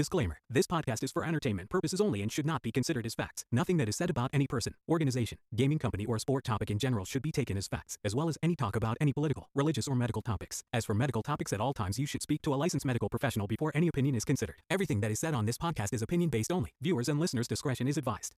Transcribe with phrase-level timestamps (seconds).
[0.00, 3.44] Disclaimer This podcast is for entertainment purposes only and should not be considered as facts.
[3.52, 7.04] Nothing that is said about any person, organization, gaming company, or sport topic in general
[7.04, 9.94] should be taken as facts, as well as any talk about any political, religious, or
[9.94, 10.62] medical topics.
[10.72, 13.46] As for medical topics, at all times you should speak to a licensed medical professional
[13.46, 14.62] before any opinion is considered.
[14.70, 16.70] Everything that is said on this podcast is opinion based only.
[16.80, 18.34] Viewers and listeners' discretion is advised.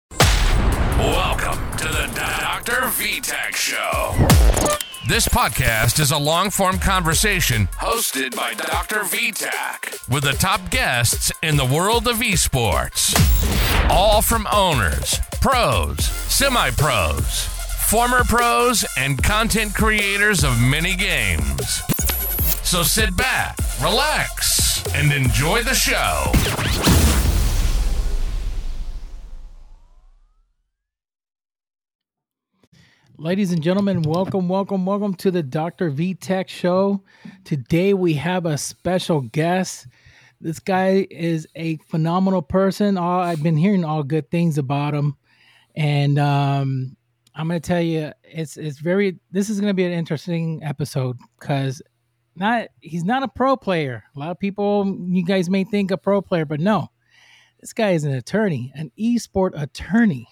[0.98, 2.82] Welcome to the Dr.
[2.98, 4.14] VTach Show.
[5.08, 9.00] This podcast is a long form conversation hosted by Dr.
[9.00, 13.14] VTach with the top guests in the world of esports.
[13.90, 17.46] All from owners, pros, semi pros,
[17.90, 21.82] former pros, and content creators of many games.
[22.64, 27.31] So sit back, relax, and enjoy the show.
[33.22, 35.92] Ladies and gentlemen, welcome, welcome, welcome to the Dr.
[35.92, 37.04] V Tach Show.
[37.44, 39.86] Today we have a special guest.
[40.40, 42.98] This guy is a phenomenal person.
[42.98, 45.18] All, I've been hearing all good things about him,
[45.76, 46.98] and um,
[47.36, 49.20] I'm going to tell you, it's it's very.
[49.30, 51.80] This is going to be an interesting episode because
[52.36, 54.04] not he's not a pro player.
[54.16, 56.88] A lot of people, you guys may think a pro player, but no,
[57.60, 60.28] this guy is an attorney, an esport attorney.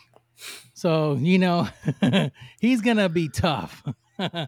[0.79, 1.67] So, you know,
[2.61, 3.83] he's going to be tough.
[4.17, 4.47] and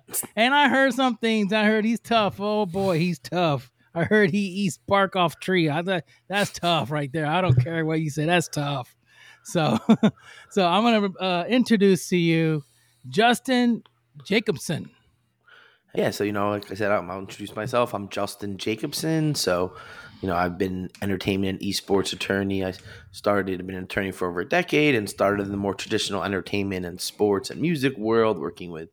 [0.56, 1.52] I heard some things.
[1.52, 2.36] I heard he's tough.
[2.40, 3.70] Oh boy, he's tough.
[3.94, 5.70] I heard he eats bark off tree.
[5.70, 7.26] I thought that's tough right there.
[7.26, 8.26] I don't care what you say.
[8.26, 8.96] That's tough.
[9.44, 9.78] So,
[10.52, 12.64] so I'm going to uh, introduce to you
[13.10, 13.84] Justin
[14.24, 14.90] Jacobson.
[15.94, 17.94] Yeah, so you know, like I said, I'll introduce myself.
[17.94, 19.36] I'm Justin Jacobson.
[19.36, 19.76] So,
[20.22, 22.64] you know, I've been entertainment and esports attorney.
[22.64, 22.74] I
[23.12, 26.86] started, been an attorney for over a decade and started in the more traditional entertainment
[26.86, 28.90] and sports and music world, working with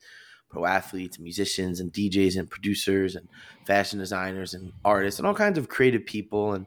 [0.48, 3.28] pro athletes, musicians, and DJs and producers and
[3.66, 6.54] fashion designers and artists and all kinds of creative people.
[6.54, 6.64] And,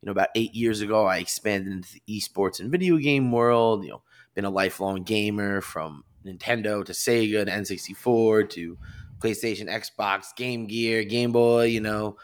[0.00, 3.84] you know, about eight years ago, I expanded into the esports and video game world,
[3.84, 4.02] you know,
[4.34, 8.78] been a lifelong gamer from Nintendo to Sega to N64 to
[9.20, 12.16] PlayStation, Xbox, Game Gear, Game Boy, you know,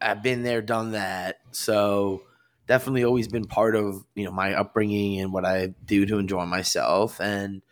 [0.00, 1.40] I've been there, done that.
[1.50, 2.22] So
[2.66, 6.44] definitely always been part of, you know, my upbringing and what I do to enjoy
[6.44, 7.20] myself.
[7.20, 7.62] And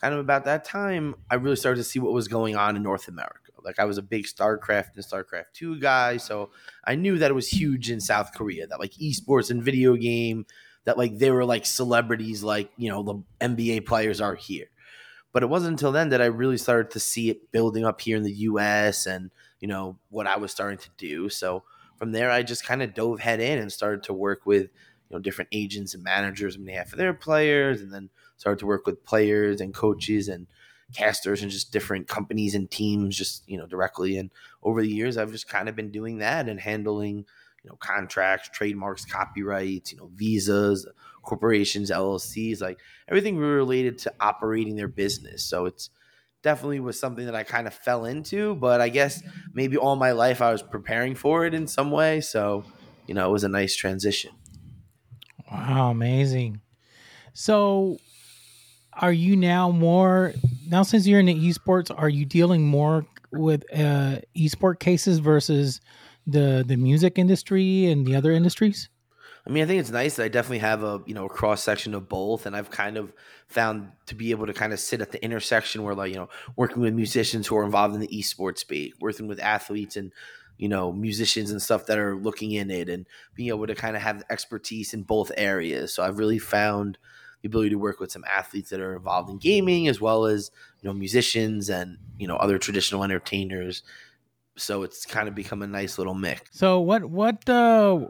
[0.00, 2.82] kind of about that time, I really started to see what was going on in
[2.82, 3.52] North America.
[3.62, 6.50] Like I was a big StarCraft and StarCraft 2 guy, so
[6.84, 10.46] I knew that it was huge in South Korea, that like esports and video game,
[10.84, 14.66] that like they were like celebrities like, you know, the NBA players are here.
[15.32, 18.16] But it wasn't until then that I really started to see it building up here
[18.16, 19.30] in the US and,
[19.60, 21.28] you know, what I was starting to do.
[21.28, 21.64] So
[21.96, 25.16] from there, I just kind of dove head in and started to work with, you
[25.16, 28.86] know, different agents and managers on behalf of their players and then started to work
[28.86, 30.46] with players and coaches and
[30.94, 34.18] casters and just different companies and teams just, you know, directly.
[34.18, 34.30] And
[34.62, 37.24] over the years, I've just kind of been doing that and handling,
[37.62, 40.86] you know, contracts, trademarks, copyrights, you know, visas,
[41.22, 42.78] corporations, LLCs, like
[43.08, 45.42] everything related to operating their business.
[45.42, 45.90] So it's
[46.46, 49.20] definitely was something that I kind of fell into, but I guess
[49.52, 52.20] maybe all my life I was preparing for it in some way.
[52.20, 52.62] So,
[53.08, 54.30] you know, it was a nice transition.
[55.50, 56.60] Wow, amazing.
[57.34, 57.98] So,
[58.92, 60.34] are you now more
[60.68, 61.92] now since you're in the esports?
[61.94, 65.80] Are you dealing more with uh, esport cases versus
[66.28, 68.88] the the music industry and the other industries?
[69.46, 71.62] I mean, I think it's nice that I definitely have a you know a cross
[71.62, 73.12] section of both, and I've kind of
[73.46, 76.28] found to be able to kind of sit at the intersection where like you know
[76.56, 80.12] working with musicians who are involved in the esports space, working with athletes and
[80.58, 83.94] you know musicians and stuff that are looking in it, and being able to kind
[83.94, 85.94] of have expertise in both areas.
[85.94, 86.98] So I've really found
[87.42, 90.50] the ability to work with some athletes that are involved in gaming as well as
[90.82, 93.84] you know musicians and you know other traditional entertainers.
[94.56, 96.50] So it's kind of become a nice little mix.
[96.58, 98.08] So what what uh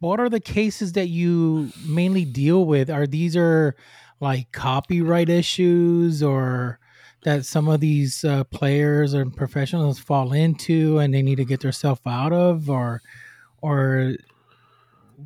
[0.00, 2.90] what are the cases that you mainly deal with?
[2.90, 3.74] Are these are
[4.20, 6.78] like copyright issues or
[7.24, 11.60] that some of these uh, players and professionals fall into and they need to get
[11.60, 13.02] themselves out of or
[13.60, 14.14] or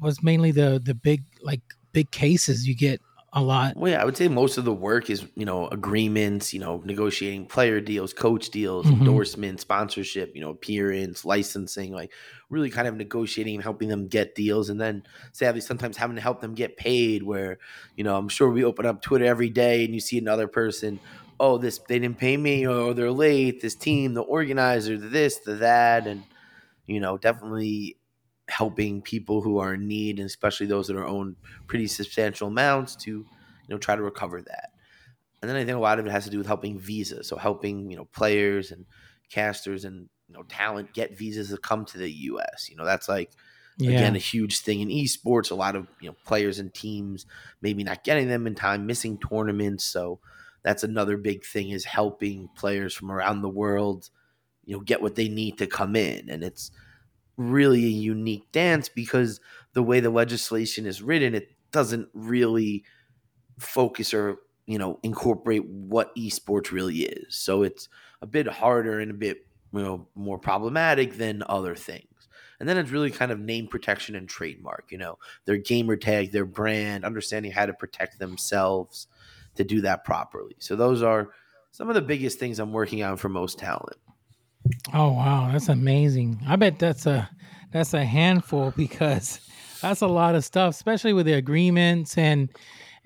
[0.00, 1.60] was mainly the the big like
[1.92, 3.01] big cases you get
[3.34, 3.77] a lot.
[3.79, 6.83] Well, yeah, I would say most of the work is you know agreements, you know,
[6.84, 8.93] negotiating player deals, coach deals, Mhm.
[8.93, 12.13] endorsement, sponsorship, you know, appearance, licensing, like
[12.51, 15.03] really kind of negotiating and helping them get deals, and then
[15.33, 17.23] sadly sometimes having to help them get paid.
[17.23, 17.59] Where
[17.97, 21.01] you know, I'm sure we open up Twitter every day and you see another person,
[21.41, 23.63] oh, this they didn't pay me, or they're late.
[23.63, 26.27] This team, the organizer, the this, the that, and
[26.87, 27.99] you know, definitely
[28.53, 32.97] helping people who are in need, and especially those that are owned pretty substantial amounts
[32.97, 33.27] to, you
[33.69, 34.71] know, try to recover that.
[35.41, 37.37] And then I think a lot of it has to do with helping visas, so
[37.37, 38.87] helping you know players and
[39.31, 42.69] casters and you know talent get visas to come to the U.S.
[42.71, 43.33] You know, that's like
[43.78, 43.91] Yeah.
[43.91, 45.51] Again, a huge thing in esports.
[45.51, 47.27] A lot of you know players and teams
[47.60, 49.84] maybe not getting them in time, missing tournaments.
[49.84, 50.21] So
[50.63, 54.10] that's another big thing is helping players from around the world,
[54.65, 56.31] you know, get what they need to come in.
[56.31, 56.71] And it's
[57.37, 59.41] really a unique dance because
[59.73, 62.84] the way the legislation is written, it doesn't really
[63.59, 67.34] focus or you know incorporate what esports really is.
[67.37, 67.89] So it's
[68.21, 72.07] a bit harder and a bit you know more problematic than other things.
[72.61, 76.31] And then it's really kind of name protection and trademark, you know, their gamer tag,
[76.31, 79.09] their brand, understanding how to protect themselves
[79.57, 80.55] to do that properly.
[80.61, 81.31] So those are
[81.73, 83.97] some of the biggest things I'm working on for most talent.
[84.92, 86.41] Oh wow, that's amazing.
[86.47, 87.28] I bet that's a
[87.72, 89.41] that's a handful because
[89.80, 92.48] that's a lot of stuff, especially with the agreements and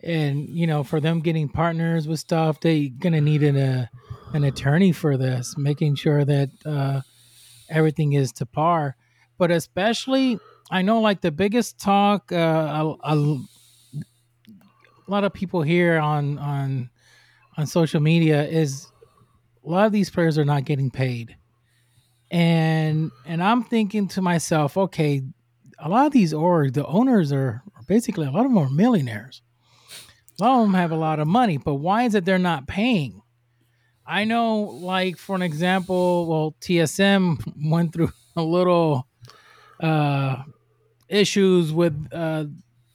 [0.03, 3.87] and you know for them getting partners with stuff, they're gonna need an uh,
[4.33, 7.01] an attorney for this, making sure that uh,
[7.71, 8.97] everything is to par.
[9.39, 10.39] But especially,
[10.71, 12.37] I know like the biggest talk, uh,
[13.05, 16.91] a, a, a lot of people here on on
[17.57, 18.87] on social media is
[19.65, 21.37] a lot of these players are not getting paid
[22.31, 25.23] and and i'm thinking to myself okay
[25.79, 28.71] a lot of these orgs the owners are, are basically a lot of them are
[28.71, 29.43] millionaires.
[30.39, 32.67] A lot of them have a lot of money but why is it they're not
[32.67, 33.23] paying?
[34.07, 37.41] I know like for an example well tsm
[37.71, 39.07] went through a little
[39.81, 40.43] uh
[41.09, 42.45] issues with uh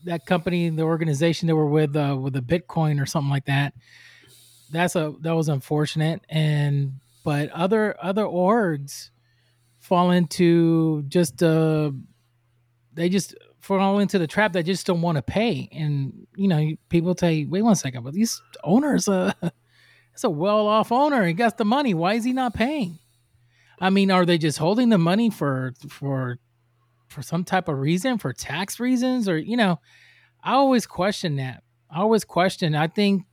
[0.05, 3.73] that company the organization they were with uh with a bitcoin or something like that.
[4.71, 6.21] That's a that was unfortunate.
[6.29, 6.93] And
[7.23, 9.09] but other other orgs
[9.91, 11.91] fall into just uh
[12.93, 15.67] they just fall into the trap they just don't want to pay.
[15.73, 19.33] And you know people say wait one second but these owners uh
[20.13, 21.25] it's a well-off owner.
[21.25, 21.93] He got the money.
[21.93, 22.99] Why is he not paying?
[23.81, 26.37] I mean are they just holding the money for for
[27.09, 29.27] for some type of reason for tax reasons?
[29.27, 29.77] Or you know
[30.41, 31.63] i always question that.
[31.93, 33.25] I always question i think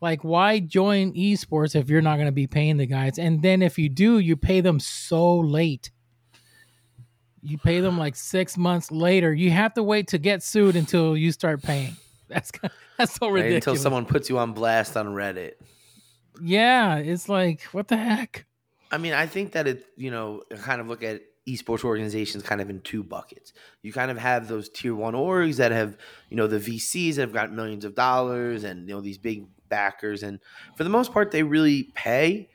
[0.00, 3.18] like why join esports if you're not going to be paying the guys?
[3.18, 5.90] And then if you do you pay them so late
[7.48, 11.16] you pay them like six months later you have to wait to get sued until
[11.16, 11.96] you start paying
[12.28, 12.50] that's
[12.98, 13.44] that's so Right?
[13.44, 15.52] ridiculous Until someone puts you on blast on Reddit.
[16.40, 18.44] yeah it's like what the heck
[18.88, 22.60] I mean, I think that it, you know, kind of look at esports organizations kind
[22.60, 23.52] of in two buckets.
[23.82, 25.98] You kind of have those tier one orgs that have,
[26.30, 29.46] you know, the VCs that have got millions of dollars and, you know, these big
[29.68, 30.22] backers.
[30.22, 30.38] And
[30.76, 32.48] for the most part, they really pay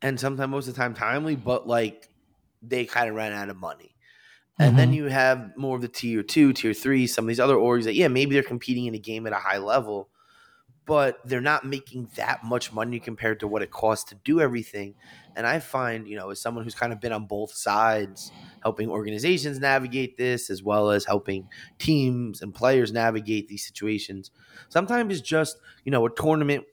[0.00, 2.08] and sometimes, most of the time, timely, but like
[2.62, 3.95] they kind of ran out of money.
[4.58, 4.94] And then Mhm.
[4.94, 7.94] you have more of the tier two, tier three, some of these other orgs that,
[7.94, 10.10] yeah, maybe they're competing in a game at a high level,
[10.86, 14.94] but they're not making that much money compared to what it costs to do everything.
[15.34, 18.32] And I find, you know, as someone who's kind of been on both sides,
[18.62, 21.48] helping organizations navigate this as well as helping
[21.78, 24.30] teams and players navigate these situations,
[24.68, 26.64] sometimes it's just, you know, a tournament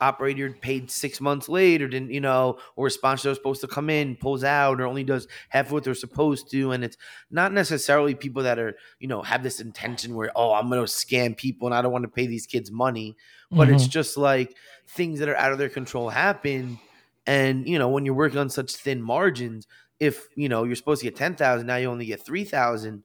[0.00, 3.60] operator paid six months late or didn't, you know, or a sponsor that was supposed
[3.60, 6.72] to come in pulls out or only does half of what they're supposed to.
[6.72, 6.96] And it's
[7.30, 10.90] not necessarily people that are, you know, have this intention where, oh, I'm going to
[10.90, 13.16] scam people and I don't want to pay these kids money.
[13.52, 13.90] But it's mm-hmm.
[13.90, 14.54] just like
[14.86, 16.78] things that are out of their control happen.
[17.26, 19.66] And, you know, when you're working on such thin margins,
[19.98, 23.02] if, you know, you're supposed to get 10,000, now you only get 3,000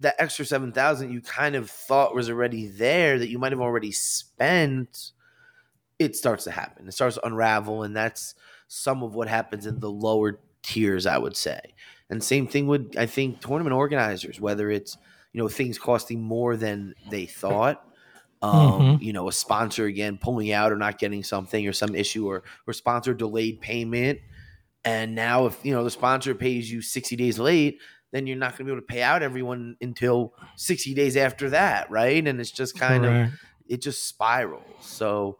[0.00, 3.90] that extra 7,000 you kind of thought was already there that you might have already
[3.90, 5.12] spent
[5.98, 6.88] it starts to happen.
[6.88, 8.34] It starts to unravel, and that's
[8.68, 11.60] some of what happens in the lower tiers, I would say.
[12.10, 14.96] And same thing with I think tournament organizers, whether it's
[15.32, 17.84] you know things costing more than they thought,
[18.40, 22.26] um, you know, a sponsor again pulling out or not getting something or some issue
[22.26, 24.20] or or sponsor delayed payment.
[24.84, 27.80] And now if you know the sponsor pays you 60 days late,
[28.12, 31.50] then you're not going to be able to pay out everyone until 60 days after
[31.50, 32.26] that, right?
[32.26, 33.32] And it's just kind of
[33.68, 34.64] it just spirals.
[34.80, 35.38] So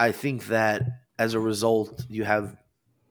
[0.00, 0.84] I think that
[1.18, 2.56] as a result, you have,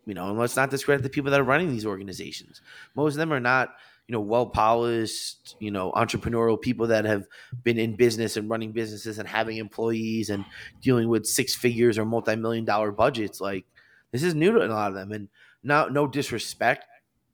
[0.05, 2.61] you know, and let's not discredit the people that are running these organizations.
[2.95, 3.75] Most of them are not,
[4.07, 7.27] you know, well polished, you know, entrepreneurial people that have
[7.63, 10.47] been in business and running businesses and having employees and
[10.81, 13.41] dealing with six figures or multi million dollar budgets.
[13.41, 13.67] Like
[14.11, 15.29] this is new to a lot of them, and
[15.63, 16.85] not no disrespect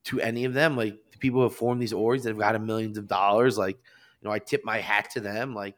[0.05, 0.75] to any of them.
[0.77, 3.57] Like the people who have formed these orgs that have gotten millions of dollars.
[3.57, 5.55] Like you know, I tip my hat to them.
[5.55, 5.75] Like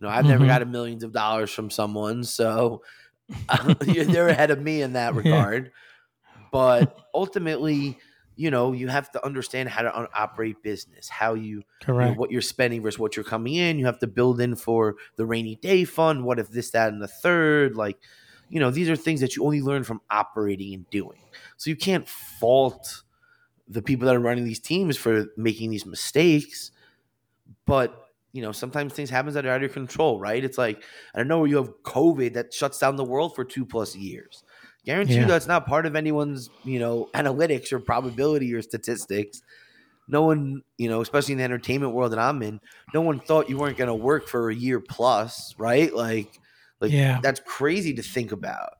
[0.00, 0.46] you know, I've never Mhm.
[0.46, 2.82] got a millions of dollars from someone, so
[3.80, 5.44] they're ahead of me in that Yeah.
[5.44, 5.72] regard.
[6.50, 7.98] But ultimately,
[8.36, 11.64] you know, you have to understand how to un- operate business, how you,
[11.96, 13.78] you know, correct what you're spending versus what you're coming in.
[13.78, 16.24] You have to build in for the rainy day fund.
[16.24, 17.76] What if this, that, and the third?
[17.76, 17.98] Like,
[18.48, 21.20] you know, these are things that you only learn from operating and doing.
[21.56, 23.02] So you can't fault
[23.68, 26.72] the people that are running these teams for making these mistakes.
[27.66, 27.99] but
[28.32, 30.44] you know, sometimes things happen that are out of your control, right?
[30.44, 30.82] It's like
[31.14, 33.96] I don't know where you have COVID that shuts down the world for two plus
[33.96, 34.42] years.
[34.84, 35.26] Guarantee Yeah.
[35.26, 39.42] that's not part of anyone's, you know, analytics or probability or statistics.
[40.08, 42.60] No one, you know, especially in the entertainment world that I'm in,
[42.94, 45.94] no one thought you weren't going to work for a year plus, right?
[45.94, 46.40] Like,
[46.80, 47.20] like Yeah.
[47.22, 48.70] that's crazy to think about.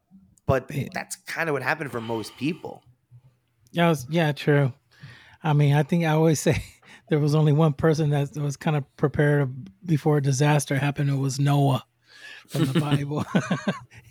[0.47, 2.83] But that's kind of what happened for most people.
[3.71, 4.73] Yeah, was- yeah, true.
[5.45, 6.65] I mean, I think I always say
[7.11, 9.53] there was only one person that was kind of prepared
[9.85, 11.11] before a disaster happened.
[11.11, 11.85] It was Noah
[12.47, 13.25] from the Bible.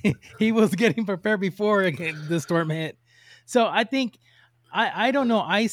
[0.04, 2.98] he, he was getting prepared before the storm hit.
[3.46, 4.20] So I think
[4.72, 5.40] I I don't know.
[5.40, 5.70] I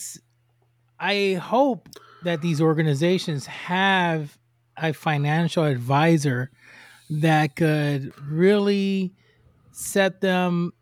[1.00, 1.88] I hope
[2.22, 4.38] that these organizations have
[4.76, 6.52] a financial advisor
[7.10, 9.14] that could really
[9.72, 10.72] set them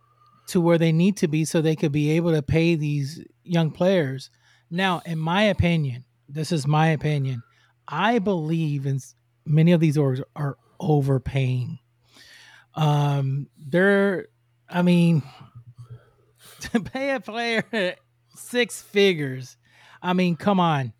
[0.49, 3.71] to where they need to be so they could be able to pay these young
[3.71, 4.29] players.
[4.71, 7.43] Now, in my opinion, this is my opinion.
[7.87, 9.01] I believe in
[9.45, 11.79] many of these orgs are overpaying.
[12.75, 14.29] Um, they're,
[14.69, 15.23] I mean,
[16.61, 17.65] to pay a player
[18.35, 19.57] six figures.
[20.03, 20.93] I mean, come on.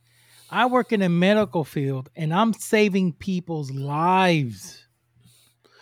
[0.51, 4.87] I work in a medical field and I'm saving people's lives.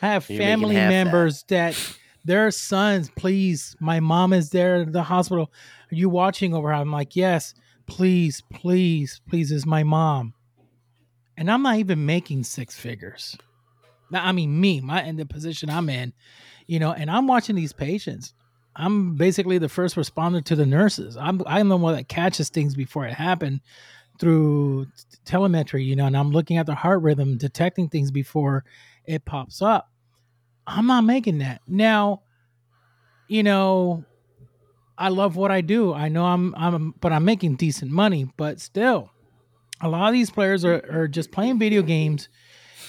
[0.00, 1.04] I have You're family half that.
[1.04, 1.76] members that
[2.24, 5.52] their sons, please, my mom is there at the hospital.
[5.90, 6.74] Are you watching over her?
[6.74, 7.54] I'm like, yes,
[7.86, 10.34] please, please, please, is my mom.
[11.36, 13.36] And I'm not even making six figures.
[14.10, 16.12] Now, I mean, me, my in the position I'm in,
[16.66, 18.34] you know, and I'm watching these patients.
[18.76, 21.16] I'm basically the first responder to the nurses.
[21.16, 23.60] I'm I'm the one that catches things before it happened
[24.18, 24.86] through
[25.24, 28.64] telemetry, you know, and I'm looking at the heart rhythm, detecting things before
[29.04, 29.90] it pops up.
[30.66, 31.60] I'm not making that.
[31.66, 32.22] Now,
[33.28, 34.04] you know,
[34.96, 35.92] I love what I do.
[35.92, 39.10] I know I'm I'm but I'm making decent money, but still
[39.80, 42.28] a lot of these players are, are just playing video games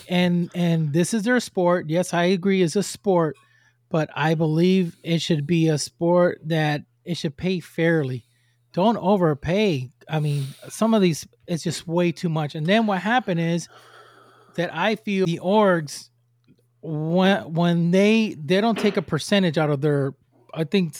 [0.10, 1.90] and and this is their sport.
[1.90, 3.36] Yes, I agree it's a sport,
[3.90, 8.26] but I believe it should be a sport that it should pay fairly.
[8.74, 9.90] Don't overpay.
[10.10, 12.56] I mean, some of these it's just way too much.
[12.56, 13.68] And then what happened is
[14.56, 16.10] that I feel the orgs
[16.82, 20.14] when when they they don't take a percentage out of their
[20.54, 20.96] I think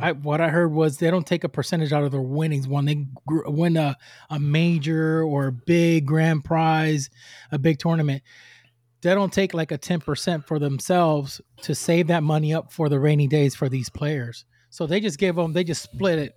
[0.00, 2.84] I what I heard was they don't take a percentage out of their winnings when
[2.84, 3.96] they gr- win a,
[4.30, 7.10] a major or a big grand prize,
[7.50, 8.22] a big tournament.
[9.02, 13.00] They don't take like a 10% for themselves to save that money up for the
[13.00, 14.44] rainy days for these players.
[14.70, 16.36] So they just give them, they just split it.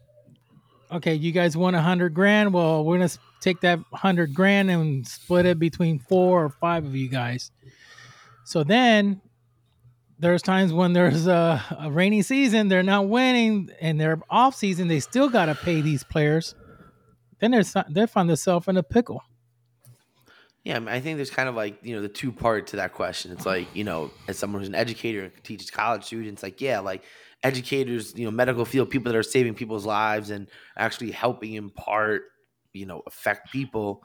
[0.92, 2.54] Okay, you guys won a hundred grand.
[2.54, 3.10] Well, we're gonna
[3.40, 7.52] take that hundred grand and split it between four or five of you guys.
[8.44, 9.22] So then
[10.20, 14.88] there's times when there's a, a rainy season, they're not winning, and they're off season,
[14.88, 16.56] they still got to pay these players.
[17.40, 19.22] Then there's they find themselves in a pickle.
[20.64, 23.32] Yeah, I, think there's kind of like you know the two part to that question.
[23.32, 26.80] It's like you know, as someone who's an educator and teaches college students, like yeah,
[26.80, 27.04] like
[27.44, 31.70] educators, you know, medical field people that are saving people's lives and actually helping in
[31.70, 32.24] part,
[32.74, 34.04] you know, affect people.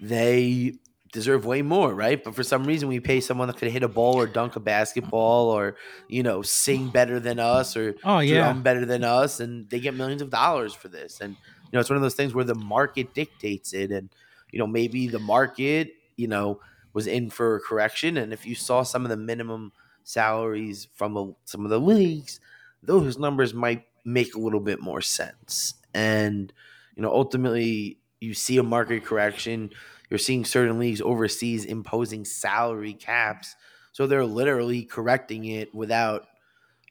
[0.00, 0.74] They
[1.12, 2.22] deserve way more, right?
[2.22, 4.60] But for some reason, we pay someone that could hit a ball or dunk a
[4.60, 5.76] basketball or
[6.08, 9.80] you know sing better than us or Oh yeah, drum better than us, and they
[9.80, 11.20] get millions of dollars for this.
[11.20, 14.10] And you know, it's one of those things where the market dictates it, and
[14.50, 16.60] you know, maybe the market, you know,
[16.92, 19.72] was in for a correction, and if you saw some of the minimum
[20.04, 22.40] salaries from a, some of the leagues,
[22.82, 25.74] those numbers might make a little bit more sense.
[25.94, 26.52] And
[26.96, 29.70] you know, ultimately, you see a market correction.
[30.10, 33.54] You're seeing certain leagues overseas imposing salary caps,
[33.92, 36.26] so they're literally correcting it without,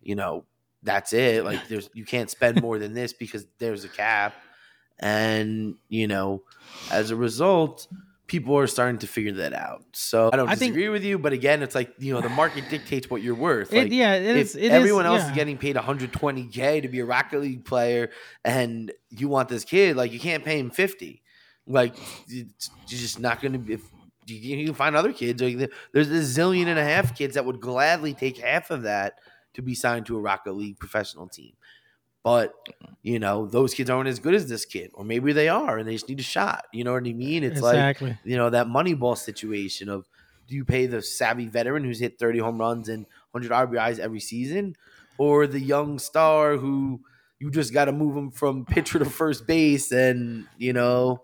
[0.01, 0.45] you know,
[0.83, 1.43] that's it.
[1.49, 4.33] Like there's you can't spend more than this because there's a cap.
[4.99, 6.43] And, you know,
[6.91, 7.87] as a result,
[8.25, 9.83] people are starting to figure that out.
[9.93, 12.29] So I don't I think- disagree with you, but again, it's like, you know, the
[12.29, 13.71] market dictates what you're worth.
[13.73, 15.29] It- yeah, it if is- it is- everyone else yeah.
[15.29, 18.09] is getting paid 120k to be a Rocket League player,
[18.43, 21.21] and you want this kid, like you can't pay him 50.
[21.67, 21.95] Like
[22.27, 23.73] it's you're just not going to be.
[23.73, 23.81] If
[24.25, 27.61] you, can find other kids, like, there's a zillion and a half kids that would
[27.61, 29.19] gladly take half of that
[29.53, 31.53] to be signed to a Rocket League professional team.
[32.23, 32.53] But
[33.03, 35.87] you know, those kids aren't as good as this kid, or maybe they are, and
[35.87, 36.65] they just need a shot.
[36.73, 37.43] You know what I mean?
[37.43, 38.17] It's like exactly.
[38.25, 40.07] you know that money ball situation of
[40.47, 44.19] do you pay the savvy veteran who's hit 30 home runs and 100 RBIs every
[44.19, 44.75] season
[45.17, 47.01] or the young star who
[47.39, 51.21] you just got to move him from pitcher to first base and you know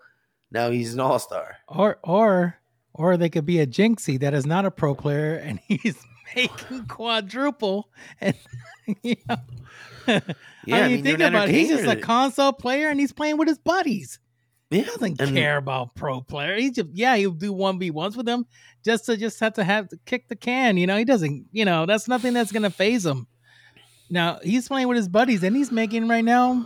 [0.53, 2.59] now he's an all-star or or
[2.93, 5.97] or they could be a jinxie that is not a pro player and he's
[6.35, 7.89] making quadruple
[8.21, 8.35] and
[9.03, 9.37] you know
[10.65, 11.55] Yeah, I mean, think about it.
[11.55, 14.19] He's just a console player and he's playing with his buddies.
[14.69, 16.55] He doesn't And- care about pro player.
[16.55, 18.45] He just yeah, he'll do one v ones with them
[18.85, 20.77] just to just have to have to kick the can.
[20.77, 21.47] You know, he doesn't.
[21.51, 23.27] You know, that's nothing that's gonna phase him.
[24.09, 26.65] Now he's playing with his buddies, and he's making right now.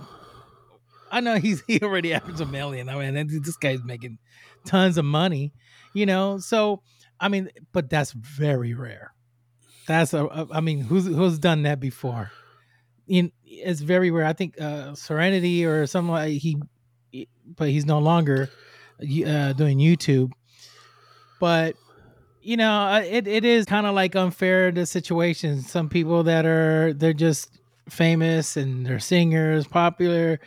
[1.12, 2.90] I know he's he already averaged a million.
[2.90, 4.20] I mean, this guy's making
[4.66, 5.54] tons of money.
[5.94, 6.82] You know, so
[7.20, 9.14] I mean, but that's very rare.
[9.88, 12.32] That's a, I mean, who's who's done that before?
[13.08, 14.26] In it's very rare.
[14.26, 16.58] I think uh Serenity or something like he,
[17.46, 18.50] but he's no longer
[19.02, 20.32] uh, doing YouTube.
[21.40, 21.76] But
[22.42, 25.62] you know, uh, it it is kind of like unfair the situation.
[25.62, 27.50] Some people that are they're just
[27.90, 30.40] famous and they're singers, popular,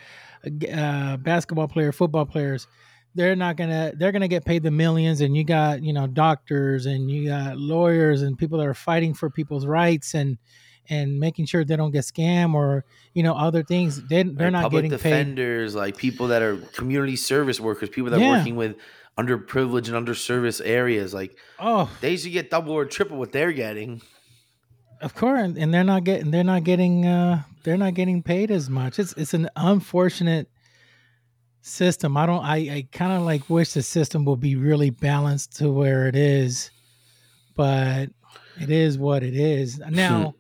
[0.73, 2.67] uh, basketball player, football players.
[3.15, 6.87] They're not gonna they're gonna get paid the millions, and you got you know doctors
[6.87, 10.39] and you got lawyers and people that are fighting for people's rights and
[10.89, 14.01] and making sure they don't get scammed or you know other things.
[14.09, 14.97] They they're not getting paid.
[14.97, 18.29] defenders, like people that are community service workers, people that Yeah.
[18.35, 18.77] are working with
[19.19, 21.13] underprivileged and underserviced areas.
[21.13, 24.03] Like Oh, they should get double or triple what they're getting.
[25.01, 28.69] Of course, and- they're not getting they're not getting uh they're not getting paid as
[28.69, 28.99] much.
[28.99, 30.49] It's it's an unfortunate
[31.63, 32.17] system.
[32.17, 35.71] I don't I I kind of like wish the system would be really balanced to
[35.71, 36.71] where it is,
[37.55, 38.11] but
[38.61, 39.81] it is what it is.
[39.91, 40.35] Now,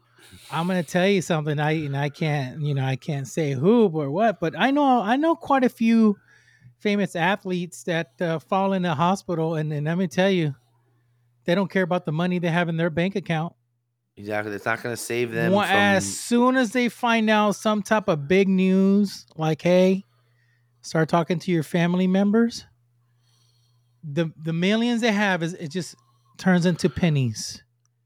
[0.50, 3.52] I'm going to tell you something I and I can't, you know, I can't say
[3.52, 6.18] who or what, but I know I know quite a few
[6.78, 10.54] famous athletes that uh, fall in the hospital and and let me tell you
[11.44, 13.54] they don't care about the money they have in their bank account.
[14.20, 14.52] Exactly.
[14.54, 15.74] It's not going to save them Well, from.
[15.76, 20.04] as soon as they find out some type of big news, like hey,
[20.82, 22.66] start talking to your family members.
[24.04, 25.94] The the millions they have is it just
[26.38, 27.62] turns into pennies.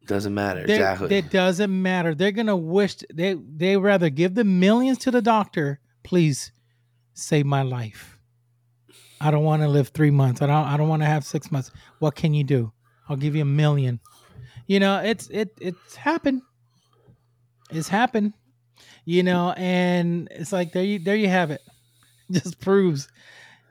[0.07, 0.67] doesn't matter.
[0.67, 1.17] They're- Exactly.
[1.17, 2.15] It doesn't matter.
[2.15, 5.81] They're gonna wish they they rather give the millions to the doctor.
[6.03, 6.53] Please
[7.15, 8.19] save my life.
[9.21, 10.43] I don't want to live three months.
[10.43, 10.67] I don't.
[10.67, 11.71] I don't want to have six months.
[12.01, 12.73] What can you do?
[13.09, 14.01] I'll give you a million.
[14.67, 16.43] You know, it's it it's happened.
[17.71, 18.35] It's happened.
[19.05, 21.61] You know, and it's like there you there you have it.
[22.31, 23.09] Just proves,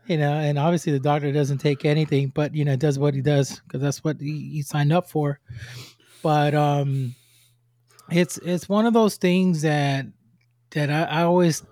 [0.06, 3.22] you know, and obviously the doctor doesn't take anything, but you know, does what he
[3.22, 5.40] does because that's what he, he signed up for
[6.24, 7.14] but um
[8.10, 10.08] it's it's one of those things that
[10.72, 11.64] that I, I always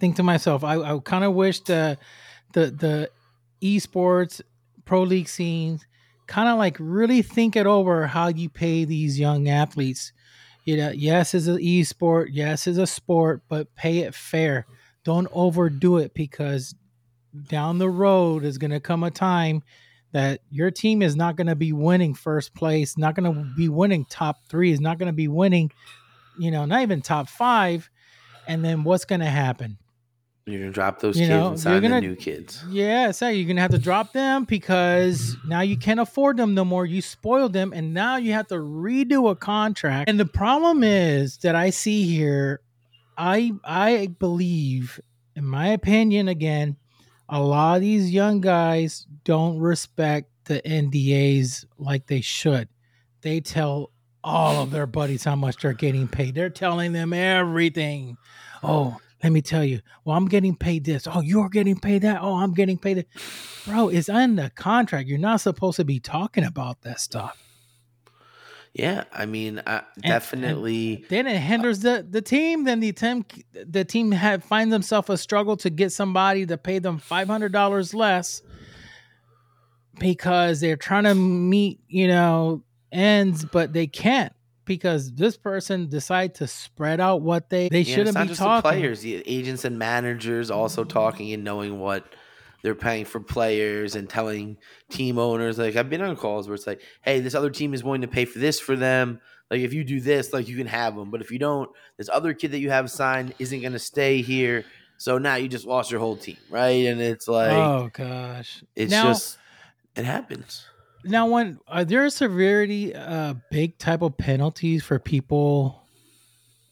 [0.00, 1.98] think to myself I, I kind of wish the
[2.54, 3.10] the the
[3.60, 4.40] esports
[4.86, 5.84] pro league scenes
[6.28, 10.12] kind of like really think it over how you pay these young athletes
[10.64, 14.66] you know yes it's an e-sport, yes it's a sport but pay it fair
[15.04, 16.74] don't overdo it because
[17.48, 19.62] down the road is going to come a time
[20.12, 23.68] that your team is not going to be winning first place, not going to be
[23.68, 25.70] winning top three, is not going to be winning,
[26.38, 27.90] you know, not even top five.
[28.46, 29.78] And then what's going to happen?
[30.52, 32.64] You're to drop those You kids know, and sign gonna- the new kids.
[32.70, 36.54] Yeah, so you're going to have to drop them because now you can't afford them
[36.54, 36.86] no more.
[36.86, 40.08] You spoiled them, and now you have to redo a contract.
[40.08, 42.60] And the problem is that I see here,
[43.16, 45.00] I I believe,
[45.36, 46.76] in my opinion, again,
[47.28, 52.68] a lot of these young guys don't respect the NDAs like they should.
[53.20, 53.90] They tell
[54.24, 56.34] all of their buddies how much they're getting paid.
[56.34, 58.16] They're telling them everything.
[58.62, 59.80] Oh, let me tell you.
[60.04, 61.06] Well, I'm getting paid this.
[61.06, 62.20] Oh, you're getting paid that.
[62.22, 63.06] Oh, I'm getting paid that.
[63.66, 65.08] Bro, it's in the contract.
[65.08, 67.36] You're not supposed to be talking about that stuff.
[68.72, 69.04] Yeah.
[69.12, 71.04] I mean, I, definitely.
[71.08, 72.62] Then it uh, hinders the, the team.
[72.64, 76.78] Then the team the team have finds themselves a struggle to get somebody to pay
[76.78, 78.40] them five hundred dollars less
[79.98, 84.32] because they're trying to meet you know ends, but they can't
[84.68, 88.28] because this person decide to spread out what they they Yeah, shouldn't it's not be
[88.28, 88.70] just talking.
[88.70, 92.04] the players, the agents and managers also talking and knowing what
[92.62, 94.58] they're paying for players and telling
[94.90, 95.58] team owners.
[95.58, 98.08] Like I've been on calls where it's like, "Hey, this other team is willing to
[98.08, 99.20] pay for this for them.
[99.50, 102.10] Like if you do this, like you can have them, but if you don't, this
[102.12, 104.64] other kid that you have signed isn't going to stay here.
[104.98, 106.86] So now you just lost your whole team, right?
[106.86, 109.38] And it's like oh gosh, it's now, just
[109.96, 110.66] it happens.
[111.04, 115.82] Now, when are there severity, uh, big type of penalties for people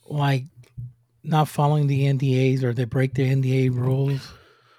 [0.09, 0.45] like
[1.23, 4.33] not following the NDAs or they break the NDA rules?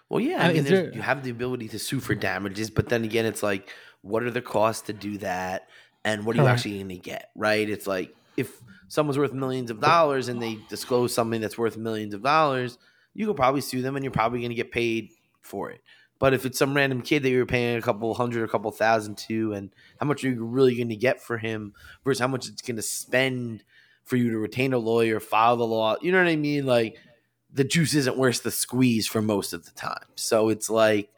[0.10, 2.89] Well, yeah, Uh, I mean, there- you have the ability to sue for damages, but
[2.89, 5.67] then again, it's like, what are the costs to do that,
[6.05, 6.60] and what are you Correct.
[6.60, 7.29] actually going to get?
[7.36, 7.69] Right?
[7.69, 12.13] It's like if someone's worth millions of dollars and they disclose something that's worth millions
[12.13, 12.77] of dollars,
[13.13, 15.10] you could probably sue them, and you're probably going to get paid
[15.41, 15.81] for it.
[16.19, 19.17] But if it's some random kid that you're paying a couple hundred, a couple thousand
[19.19, 22.47] to, and how much are you really going to get for him versus how much
[22.47, 23.63] it's going to spend
[24.03, 26.65] for you to retain a lawyer, file the law, you know what I mean?
[26.65, 26.97] Like
[27.53, 30.06] the juice isn't worth the squeeze for most of the time.
[30.15, 31.10] So it's like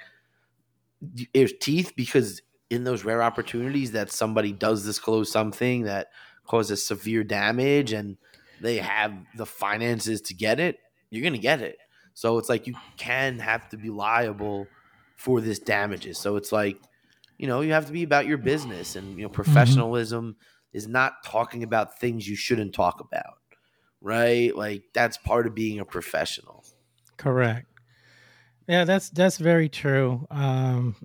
[1.33, 6.07] there's teeth because in those rare opportunities that somebody does disclose something that
[6.45, 8.17] causes severe damage and
[8.59, 11.77] they have the finances to get it, you're gonna get it.
[12.13, 14.67] So it's like you can have to be liable
[15.19, 16.17] for this damages.
[16.17, 16.77] So it's like,
[17.37, 20.77] you know, you have to be about your business and you know, professionalism mm-hmm.
[20.77, 23.35] is not talking about things you shouldn't talk about.
[24.01, 24.55] Right?
[24.55, 26.63] Like that's part of being a professional.
[27.17, 27.67] Correct.
[28.65, 30.25] Yeah, that's that's very true.
[30.31, 30.95] Um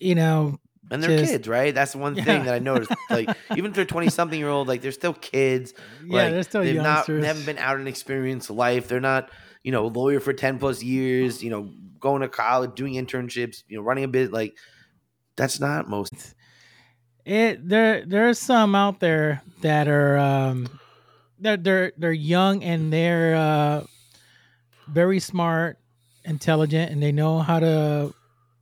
[0.00, 0.58] you know,
[0.90, 1.72] and they're just, kids, right?
[1.72, 2.24] That's one yeah.
[2.24, 2.92] thing that I noticed.
[3.08, 5.72] Like, even if they're twenty something year old, like they're still kids.
[6.04, 7.14] Yeah, like, they're still they've youngsters.
[7.14, 8.88] not they haven't been out and experienced life.
[8.88, 9.30] They're not,
[9.62, 11.44] you know, a lawyer for ten plus years.
[11.44, 11.72] You know,
[12.04, 13.64] going to college, doing internships.
[13.66, 14.32] You know, running a bit.
[14.32, 14.54] Like,
[15.34, 16.34] that's not most.
[17.24, 20.78] It there there's some out there that are um
[21.38, 23.84] they're they're they're young and they're uh
[24.86, 25.78] very smart,
[26.24, 28.14] intelligent, and they know how to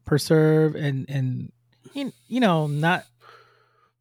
[0.04, 1.50] preserve and and
[1.92, 3.04] you, you know not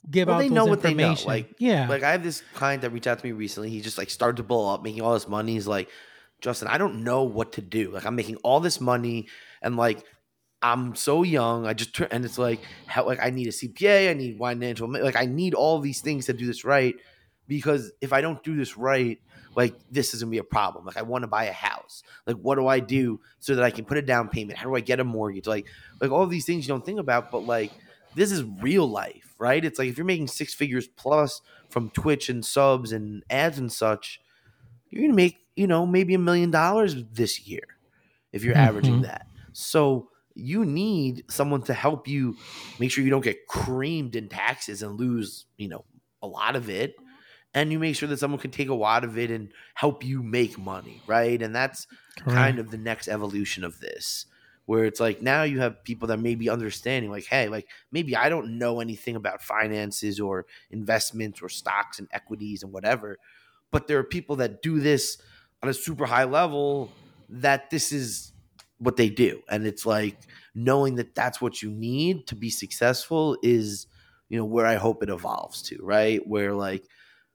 [0.07, 0.39] give well, out.
[0.39, 1.15] They know what they know.
[1.25, 3.71] Like yeah, like I have this client that reached out to me recently.
[3.71, 5.53] He just like started to blow up, making all this money.
[5.53, 5.89] He's like,
[6.41, 7.91] Justin, I don't know what to do.
[7.91, 9.27] Like I'm making all this money,
[9.61, 10.03] and like
[10.61, 11.65] I'm so young.
[11.65, 14.09] I just and it's like how like I need a CPA.
[14.09, 16.95] I need financial like I need all these things to do this right.
[17.47, 19.19] Because if I don't do this right,
[19.55, 20.85] like this is gonna be a problem.
[20.85, 22.03] Like I want to buy a house.
[22.27, 24.57] Like what do I do so that I can put a down payment?
[24.57, 25.47] How do I get a mortgage?
[25.47, 25.67] Like
[25.99, 27.71] like all these things you don't think about, but like
[28.15, 29.63] this is real life, right?
[29.63, 33.71] It's like if you're making six figures plus from Twitch and subs and ads and
[33.71, 34.21] such,
[34.89, 37.67] you're gonna make you know maybe a million dollars this year
[38.33, 38.67] if you're mm-hmm.
[38.67, 39.27] averaging that.
[39.53, 42.35] So you need someone to help you
[42.79, 45.85] make sure you don't get creamed in taxes and lose you know
[46.23, 46.95] a lot of it
[47.53, 50.23] and you make sure that someone can take a lot of it and help you
[50.23, 51.41] make money, right?
[51.41, 51.85] And that's
[52.17, 52.37] Correct.
[52.37, 54.25] kind of the next evolution of this,
[54.65, 58.15] where it's like now you have people that may be understanding, like, hey, like maybe
[58.15, 63.17] I don't know anything about finances or investments or stocks and equities and whatever,
[63.69, 65.17] but there are people that do this
[65.63, 66.91] on a super high level
[67.29, 68.33] that this is
[68.79, 69.41] what they do.
[69.49, 70.17] And it's like
[70.55, 73.87] knowing that that's what you need to be successful is,
[74.29, 76.25] you know, where I hope it evolves to, right?
[76.27, 76.83] Where like,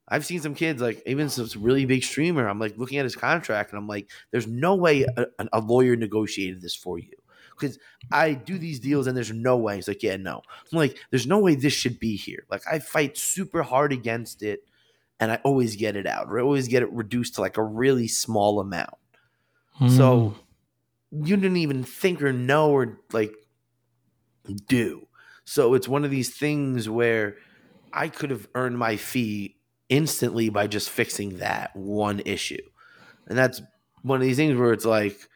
[0.09, 2.49] I've seen some kids like even some really big streamer.
[2.49, 5.97] I'm like looking at his contract and I'm like, there's no way a, a lawyer
[5.97, 7.12] negotiated this for you
[7.59, 7.79] because
[8.12, 9.77] I do these deals and there's no way.
[9.77, 10.43] He's like, yeah, no.
[10.73, 12.45] I'm like, there's no way this should be here.
[12.51, 14.61] Like I fight super hard against it,
[15.19, 16.29] and I always get it out.
[16.29, 18.95] I always get it reduced to like a really small amount.
[19.81, 19.97] Mm.
[19.97, 20.35] So
[21.11, 23.35] you didn't even think or know or like
[24.67, 25.07] do.
[25.45, 27.37] So it's one of these things where
[27.93, 29.57] I could have earned my fee
[29.89, 32.63] instantly by just fixing that one issue.
[33.27, 33.63] And that's
[34.03, 35.29] one of these things where it's like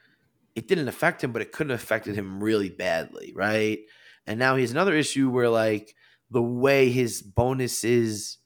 [0.55, 3.79] it didn't affect him, but it could have affected him really badly, right?
[4.27, 5.95] And now he has another issue where like
[6.31, 8.39] the way his bonuses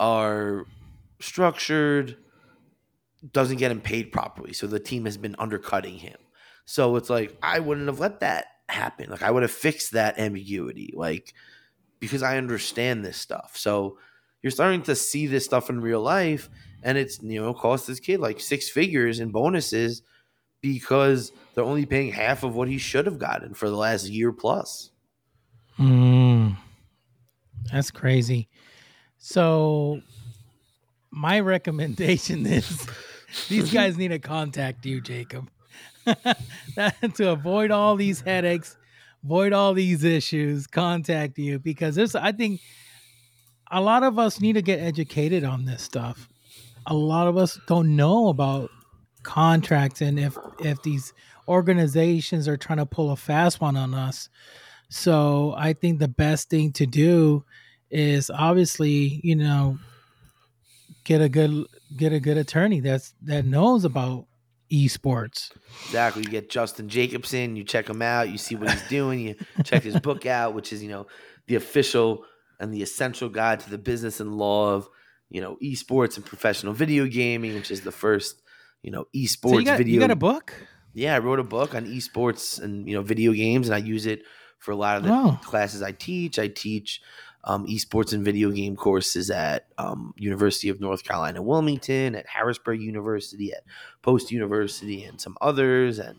[0.00, 0.64] are
[1.20, 2.16] structured
[3.32, 4.52] doesn't get him paid properly.
[4.52, 6.16] So the team has been undercutting him.
[6.64, 9.10] So it's like I wouldn't have let that happen.
[9.10, 10.92] Like I would have fixed that ambiguity.
[10.94, 11.34] Like
[12.00, 13.56] because I understand this stuff.
[13.56, 13.98] So
[14.42, 16.48] you're starting to see this stuff in real life
[16.82, 20.02] and it's you know cost this kid like six figures in bonuses
[20.60, 24.32] because they're only paying half of what he should have gotten for the last year
[24.32, 24.90] plus
[25.78, 26.56] mm,
[27.72, 28.48] that's crazy
[29.18, 30.00] so
[31.10, 32.86] my recommendation is
[33.48, 35.48] these guys need to contact you jacob
[37.14, 38.76] to avoid all these headaches
[39.24, 42.60] avoid all these issues contact you because this i think
[43.70, 46.28] a lot of us need to get educated on this stuff.
[46.86, 48.70] A lot of us don't know about
[49.22, 51.12] contracts and if if these
[51.46, 54.28] organizations are trying to pull a fast one on us.
[54.88, 57.44] So I think the best thing to do
[57.90, 59.78] is obviously, you know,
[61.04, 64.26] get a good get a good attorney that's that knows about
[64.70, 65.50] esports.
[65.86, 66.22] Exactly.
[66.22, 69.82] You get Justin Jacobson, you check him out, you see what he's doing, you check
[69.82, 71.06] his book out, which is, you know,
[71.46, 72.24] the official
[72.60, 74.88] and the essential guide to the business and law of
[75.30, 78.40] you know esports and professional video gaming, which is the first
[78.82, 79.94] you know esports so you got, video.
[79.94, 80.54] You got a book?
[80.94, 84.06] Yeah, I wrote a book on esports and you know video games, and I use
[84.06, 84.22] it
[84.58, 85.38] for a lot of the oh.
[85.44, 86.38] classes I teach.
[86.38, 87.00] I teach
[87.44, 92.80] um, esports and video game courses at um, University of North Carolina Wilmington, at Harrisburg
[92.80, 93.62] University, at
[94.02, 96.18] Post University, and some others, and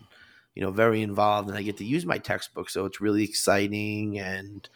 [0.54, 1.48] you know very involved.
[1.48, 4.68] And I get to use my textbook, so it's really exciting and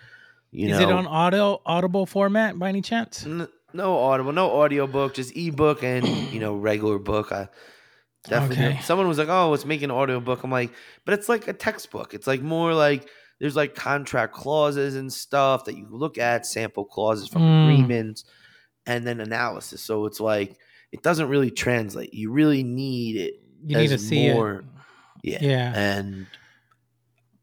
[0.54, 3.26] you Is know, is it on audio audible format by any chance?
[3.26, 7.32] N- no audible, no audio book, just ebook and you know regular book.
[7.32, 7.48] I
[8.22, 8.64] definitely.
[8.64, 8.80] Okay.
[8.82, 10.70] Someone was like, "Oh, it's making an audio book." I'm like,
[11.04, 12.14] but it's like a textbook.
[12.14, 13.08] It's like more like
[13.44, 17.64] there's like contract clauses and stuff that you look at, sample clauses from Mm.
[17.64, 18.24] agreements,
[18.86, 19.82] and then analysis.
[19.82, 20.56] So it's like
[20.92, 22.14] it doesn't really translate.
[22.14, 23.34] You really need it.
[23.66, 24.64] You need to see more- it.
[25.22, 25.38] Yeah.
[25.42, 25.72] Yeah.
[25.76, 26.26] And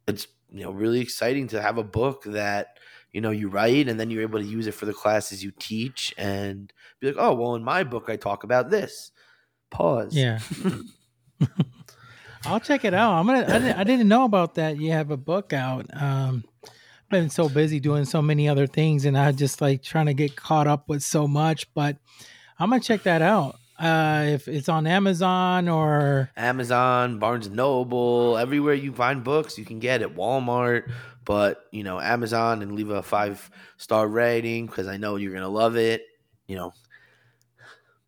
[0.08, 2.80] it's you know really exciting to have a book that
[3.12, 5.52] you know you write and then you're able to use it for the classes you
[5.60, 9.12] teach and be like, oh well, in my book I talk about this.
[9.70, 10.16] Pause.
[10.16, 10.40] Yeah.
[12.46, 13.14] I'll check it out.
[13.14, 13.42] I'm gonna.
[13.42, 14.78] I didn't, I didn't know about that.
[14.78, 15.86] You have a book out.
[15.94, 20.08] Um, I've been so busy doing so many other things, and I just like trying
[20.08, 21.72] to get caught up with so much.
[21.74, 21.98] But
[22.58, 23.58] I'm gonna check that out.
[23.78, 29.66] Uh, if it's on Amazon or Amazon, Barnes and Noble, everywhere you find books, you
[29.66, 30.12] can get it.
[30.12, 30.92] At Walmart,
[31.26, 35.50] but you know, Amazon and leave a five star rating because I know you're gonna
[35.50, 36.06] love it.
[36.48, 36.74] You know,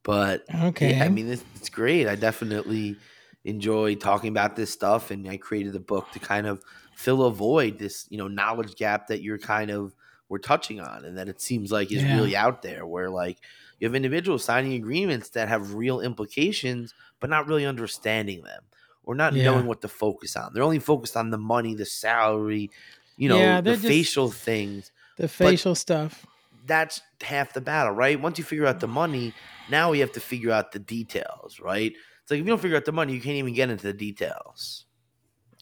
[0.04, 2.08] but okay, yeah, I mean, it's, it's great.
[2.08, 2.98] I definitely
[3.46, 6.64] enjoy talking about this stuff, and I created the book to kind of
[6.96, 9.96] fill a void, this you know knowledge gap that you're kind of
[10.30, 12.14] we're touching on, and that it seems like is Yeah.
[12.16, 13.40] really out there, where like
[13.80, 18.64] you have individuals signing agreements that have real implications, but not really understanding them
[19.04, 19.44] or not Yeah.
[19.44, 20.54] knowing what to focus on.
[20.54, 22.72] They're only focused on the money, the salary,
[23.18, 26.26] you know, Yeah, the facial things the facial stuff.
[26.66, 28.20] that's half the battle, right?
[28.20, 29.36] Once you figure out the money,
[29.68, 31.94] now we have to figure out the details, right?
[32.24, 33.94] It's like if you don't figure out the money, you can't even get into the
[33.94, 34.86] details.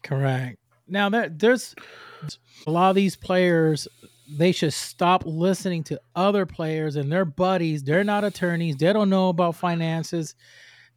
[0.02, 0.58] Correct.
[0.86, 1.74] Now there, there's
[2.66, 3.88] a lot of these players.
[4.30, 7.82] They should stop listening to other players and their buddies.
[7.82, 8.76] They're not attorneys.
[8.76, 10.34] They don't know about finances.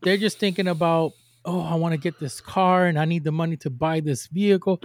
[0.02, 1.14] They're just thinking about,
[1.46, 4.28] oh, I want to get this car and I need the money to buy this
[4.28, 4.82] vehicle,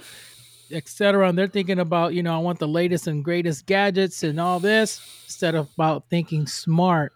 [0.70, 1.28] etc.
[1.28, 4.60] And they're thinking about, you know, I want the latest and greatest gadgets and all
[4.60, 7.12] this instead of about thinking smart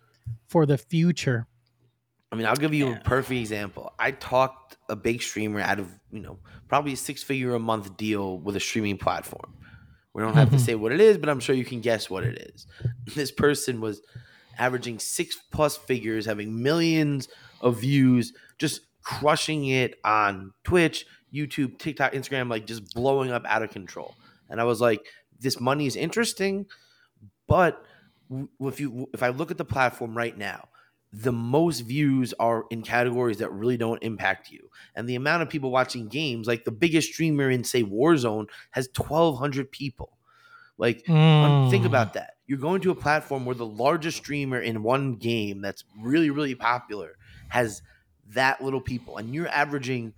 [0.49, 1.47] for the future.
[2.35, 2.97] I mean, I'll give you Yeah.
[2.97, 3.93] a perfect example.
[3.97, 7.97] I talked a big streamer out of, you know, probably a six figure a month
[7.97, 9.55] deal with a streaming platform.
[10.15, 10.61] We don't have to Mhm.
[10.61, 12.67] say what it is, but I'm sure you can guess what it is.
[13.15, 14.03] This person was
[14.59, 17.29] averaging six plus figures, having millions
[17.61, 23.63] of views, just crushing it on Twitch, YouTube, TikTok, Instagram, like just blowing up out
[23.63, 24.17] of control.
[24.51, 25.07] And I was like,
[25.39, 26.67] this money is interesting,
[27.47, 27.85] but
[28.61, 30.69] if you if I look at the platform right now,
[31.23, 34.69] the most views are in categories that really don't impact you.
[34.97, 38.89] And the amount of people watching games, like the biggest streamer in say Warzone has
[38.89, 40.19] 1200 people.
[40.77, 41.07] Like
[41.41, 41.87] um, think Mm.
[41.87, 42.37] about that.
[42.47, 46.55] You're going to a platform where the largest streamer in one game that's really, really
[46.55, 47.17] popular
[47.49, 47.83] has
[48.31, 50.15] that little people, and you're averaging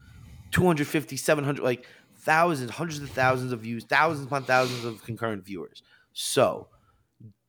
[0.52, 5.82] 250, 700, like thousands, hundreds of thousands of views, thousands upon thousands of concurrent viewers.
[6.12, 6.68] So,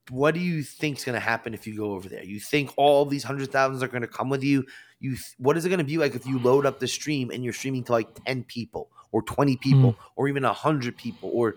[0.09, 2.23] what do you think is going to happen if you go over there?
[2.23, 4.65] You think all these hundred thousands are going to come with you?
[4.99, 7.29] You, th- what is it going to be like if you load up the stream
[7.31, 10.01] and you're streaming to like 10 people or 20 people hmm.
[10.15, 11.55] or even 100 people or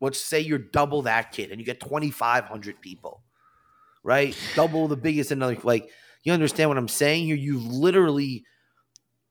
[0.00, 3.22] let's say you're double that kid and you get 2500 people
[4.02, 4.36] right?
[4.54, 5.90] Double the biggest another like
[6.22, 7.36] you understand what i'm saying here?
[7.36, 8.44] You've literally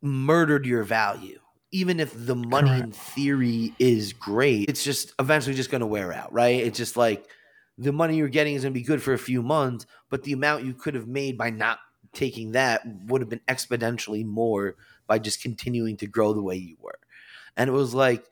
[0.02, 1.40] murdered your value
[1.72, 4.68] even if the money in theory is great.
[4.70, 6.56] It's just eventually just going to wear out right?
[6.56, 7.28] It's just like
[7.80, 10.34] the money you're getting is going to be good for a few months but the
[10.34, 11.80] amount you could have made by not
[12.14, 14.76] taking that would have been exponentially more
[15.08, 17.00] by just continuing to grow the way you were
[17.56, 18.26] and it was like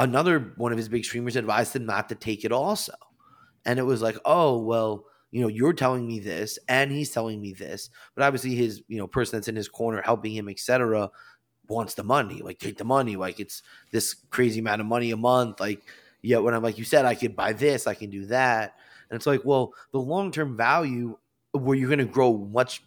[0.00, 2.94] another one of his big streamers advised him not to take it also.
[3.66, 7.40] And it was like, oh, well, you know, you're telling me this and he's telling
[7.40, 7.90] me this.
[8.14, 11.10] But obviously his, you know, person that's in his corner helping him, etc.,
[11.68, 12.40] wants the money.
[12.42, 13.16] Like, take the money.
[13.16, 15.60] Like it's this crazy amount of money a month.
[15.60, 15.82] Like,
[16.22, 18.76] yeah, when I'm like you said, I could buy this, I can do that.
[19.08, 21.18] And it's like, well, the long term value
[21.52, 22.82] where you're gonna grow much,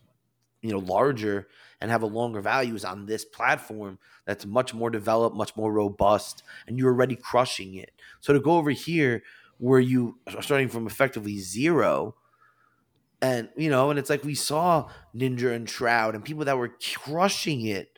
[0.61, 1.47] you know, larger
[1.81, 5.73] and have a longer value is on this platform that's much more developed, much more
[5.73, 7.91] robust, and you're already crushing it.
[8.21, 9.23] So to go over here
[9.57, 12.15] where you are starting from effectively zero,
[13.21, 16.75] and you know, and it's like we saw Ninja and Shroud and people that were
[16.95, 17.97] crushing it.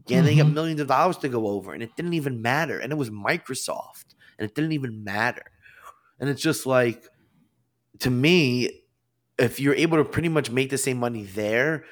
[0.00, 0.52] Again, they got Mhm.
[0.52, 2.78] millions of dollars to go over, and it didn't even matter.
[2.78, 4.05] And it was Microsoft,
[4.38, 5.42] and it didn't even matter.
[6.20, 7.08] And it's just like,
[8.00, 8.82] to me,
[9.38, 11.84] if you're able to pretty much make the same money there,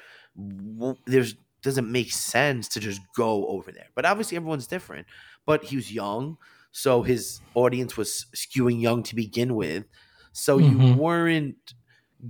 [1.05, 3.87] there's doesn't make sense to just go over there.
[3.95, 5.07] But obviously, everyone's different.
[5.47, 6.37] But he was young,
[6.71, 9.85] so his audience was skewing young to begin with.
[10.31, 10.95] So you Mhm.
[10.95, 11.73] weren't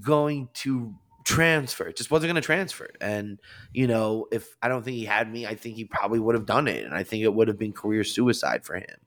[0.02, 1.88] going to transfer.
[1.88, 2.90] It just wasn't going to transfer.
[3.02, 3.40] And
[3.74, 6.46] you know, if I don't think he had me, I think he probably would have
[6.46, 9.05] done it, and I think it would have been career suicide for him.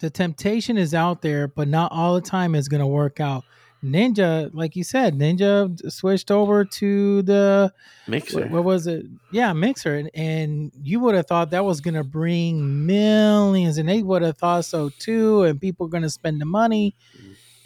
[0.00, 3.44] The temptation is out there, but not all the time is going to work out.
[3.82, 7.72] Ninja, like you said, Ninja switched over to the
[8.06, 8.40] Mixer.
[8.42, 9.06] What, what was it?
[9.32, 14.02] Yeah, Mixer, and, and you would have thought that was gonna bring millions, and they
[14.02, 16.94] would have thought so too, and people are gonna spend the money,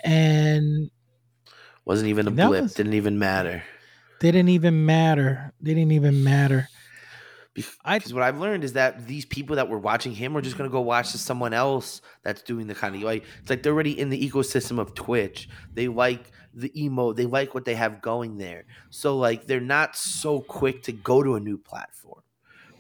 [0.05, 0.89] and
[1.85, 2.49] Wasn't even a blip.
[2.63, 3.65] was- Didn't even matter.
[4.21, 5.53] didn't even matter.
[5.61, 6.69] They didn't even matter.
[7.85, 10.57] I- Because what I've learned is that these people that were watching him are just
[10.59, 13.99] gonna go watch someone else that's doing the kind of like it's like they're already
[13.99, 15.49] in the ecosystem of Twitch.
[15.73, 17.13] They like the emo.
[17.13, 18.65] They like what they have going there.
[18.91, 22.23] So like they're not so quick to go to a new platform,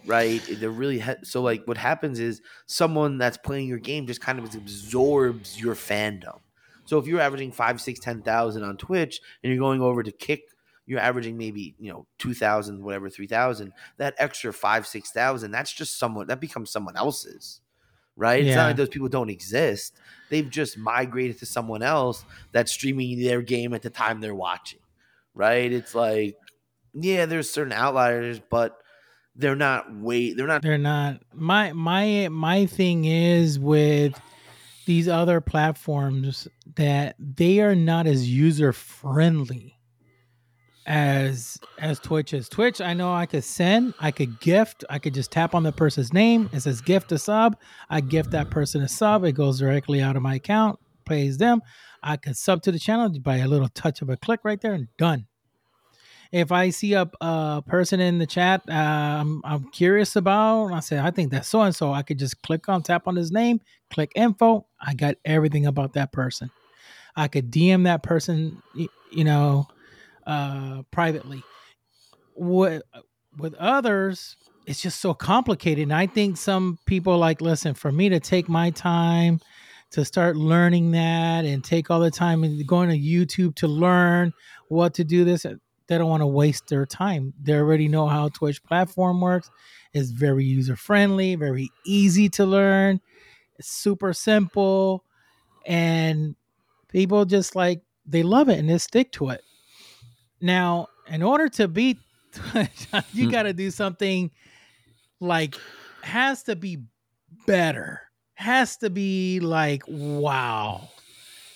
[0.06, 0.42] right?
[0.50, 4.54] They're really so like what happens is someone that's playing your game just kind of
[4.54, 6.40] absorbs your fandom.
[6.84, 10.12] So if you're averaging five, six, ten thousand on Twitch and you're going over to
[10.12, 10.42] Kick,
[10.86, 13.72] you're averaging maybe you know two thousand, whatever, three thousand.
[13.96, 17.60] That extra five, six thousand, that's just someone that becomes someone else's,
[18.16, 18.44] right?
[18.44, 19.96] It's not like those people don't exist.
[20.30, 24.80] They've just migrated to someone else that's streaming their game at the time they're watching,
[25.34, 25.72] right?
[25.72, 26.36] It's like,
[26.92, 28.76] yeah, there's certain outliers, but
[29.36, 30.32] they're not way.
[30.32, 30.62] They're not.
[30.62, 31.20] They're not.
[31.32, 34.20] My my my thing is with
[34.86, 39.78] these other platforms that they are not as user friendly
[40.86, 42.48] as as Twitch is.
[42.48, 45.72] Twitch, I know I could send, I could gift, I could just tap on the
[45.72, 46.50] person's name.
[46.52, 47.56] It says gift a sub.
[47.88, 49.24] I gift that person a sub.
[49.24, 51.62] It goes directly out of my account, pays them.
[52.02, 54.74] I could sub to the channel by a little touch of a click right there
[54.74, 55.26] and done.
[56.32, 60.80] If I see a, a person in the chat uh, I'm, I'm curious about, I
[60.80, 63.30] say, I think that's so and so, I could just click on, tap on his
[63.30, 64.66] name, click info.
[64.80, 66.50] I got everything about that person.
[67.16, 69.68] I could DM that person, you know,
[70.26, 71.42] uh, privately.
[72.36, 72.82] With,
[73.38, 75.82] with others, it's just so complicated.
[75.82, 79.40] And I think some people like, listen, for me to take my time
[79.90, 84.32] to start learning that and take all the time and going to YouTube to learn
[84.68, 85.46] what to do this,
[85.86, 87.32] they don't want to waste their time.
[87.40, 89.50] They already know how Twitch platform works.
[89.92, 93.00] It's very user friendly, very easy to learn.
[93.58, 95.04] It's super simple,
[95.64, 96.34] and
[96.88, 99.42] people just like they love it and they stick to it.
[100.44, 101.98] Now, in order to beat
[103.12, 103.30] you hmm.
[103.30, 104.30] got to do something
[105.20, 105.56] like
[106.02, 106.78] has to be
[107.46, 108.02] better.
[108.34, 110.90] Has to be like wow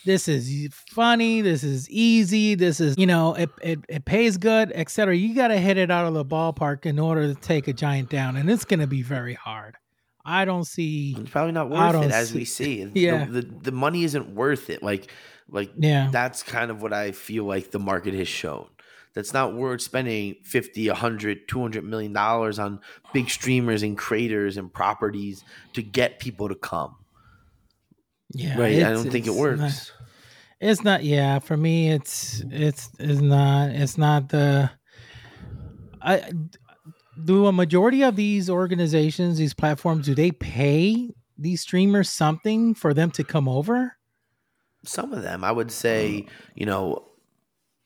[0.04, 4.72] this is funny this is easy this is you know it, it, it pays good
[4.74, 7.72] etc you got to hit it out of the ballpark in order to take a
[7.74, 9.76] giant down and it's going to be very hard
[10.24, 12.84] i don't see It's probably not worth it as see- we see.
[12.84, 13.26] The- Yeah.
[13.28, 14.82] the, the money isn't worth it.
[14.82, 15.10] Like,
[15.50, 18.68] like yeah that's kind of what I feel like the market has shown.
[19.14, 22.80] That's not worth spending 50, 100, 200 million dollars on
[23.12, 25.42] big streamers and creators and properties
[25.72, 26.96] to get people to come.
[28.32, 28.76] yeah right?
[28.76, 29.58] I don't think it works.
[29.60, 29.92] not-
[30.60, 34.68] it's not yeah for me it's it's it's not it's not the
[36.02, 36.30] i
[37.24, 42.92] do a majority of these organizations these platforms do they pay these streamers something for
[42.92, 43.96] them to come over
[44.84, 47.07] Some of them, I would say, you know,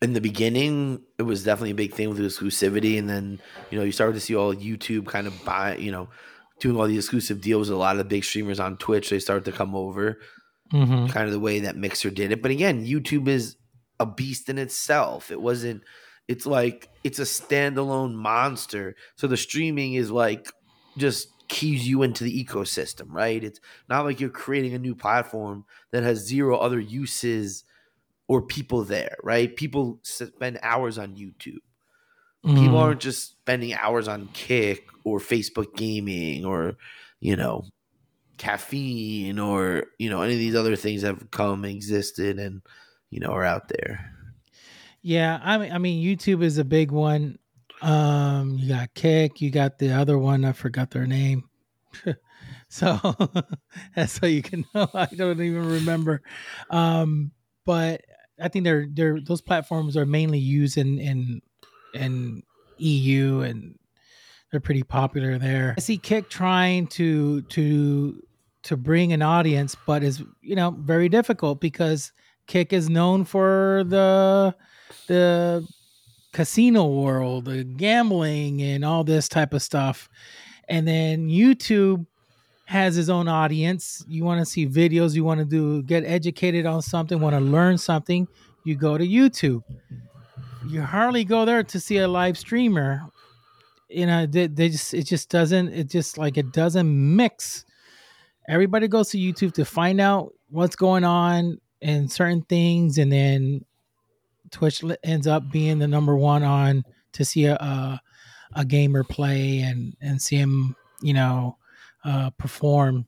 [0.03, 3.85] in the beginning, it was definitely a big thing with exclusivity, and then you know
[3.85, 6.09] you started to see all YouTube kind of buy, you know,
[6.59, 9.09] doing all these exclusive deals a lot of the big streamers on Twitch.
[9.09, 10.19] They started to come over.
[10.73, 11.07] mm-hmm.
[11.07, 12.43] kind of the way that Mixer did it.
[12.43, 13.57] But again, YouTube is
[14.01, 15.31] a beast in itself.
[15.31, 15.83] It wasn't.
[16.29, 18.97] It's like it's a standalone monster.
[19.17, 20.51] So the streaming is like
[20.97, 23.43] just keys you into the ecosystem, right?
[23.43, 27.65] It's not like you're creating a new platform that has zero other uses
[28.33, 29.55] or people there, right?
[29.55, 31.59] People spend hours on YouTube.
[32.42, 32.57] Mm-hmm.
[32.57, 36.79] People aren't just spending hours on Kick or Facebook gaming or,
[37.21, 37.66] you know,
[38.38, 42.62] caffeine or, you know, any of these other things that have come, existed, and,
[43.11, 44.11] you know, are out there.
[45.03, 47.38] Yeah, I mean, I mean, YouTube is a big one.
[47.83, 50.47] Um, you got Kick, you got the other one.
[50.47, 51.51] I forgot their name.
[52.71, 52.99] so
[53.95, 54.88] that's so you can know.
[54.95, 56.23] I don't even remember.
[56.71, 57.33] Um,
[57.64, 58.03] but
[58.40, 61.42] I think they're they're those platforms are mainly used in in
[61.95, 62.42] in
[62.79, 63.79] EU and
[64.51, 65.75] they're pretty popular there.
[65.77, 68.23] I see Kick trying to to
[68.65, 72.13] to bring an audience, but is you know very difficult because
[72.46, 74.54] Kick is known for the
[75.09, 75.67] the
[76.33, 80.09] casino world, the gambling, and all this type of stuff.
[80.69, 82.07] And then YouTube
[82.73, 84.02] has his own audience.
[84.08, 87.40] You want to see videos, you want to do get educated on something, want to
[87.40, 88.27] learn something,
[88.64, 89.62] you go to YouTube.
[90.66, 93.02] You hardly go there to see a live streamer.
[93.90, 97.66] You know, they, they just it just doesn't it just like it doesn't mix.
[98.48, 103.66] Everybody goes to YouTube to find out what's going on and certain things and then
[104.50, 108.00] Twitch ends up being the number one on to see a a,
[108.54, 111.58] a gamer play and and see him, you know,
[112.05, 113.07] uh, perform.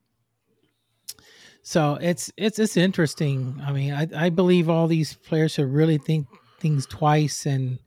[1.63, 3.61] So it's it's it's interesting.
[3.65, 6.27] I mean, I, I believe all these players should really think
[6.61, 7.79] things twice and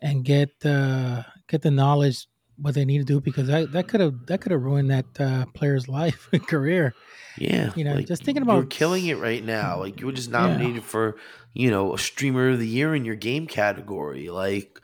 [0.00, 2.26] and get the get the knowledge
[2.56, 5.06] what they need to do because that that could have that could have ruined that
[5.20, 6.94] uh, player's life and career.
[7.36, 9.80] Yeah, You know, like, just thinking about you're killing it right now.
[9.80, 10.38] Like you were just Yeah.
[10.46, 11.16] nominated for,
[11.52, 14.30] you know, a streamer of the year in your game category.
[14.30, 14.80] Like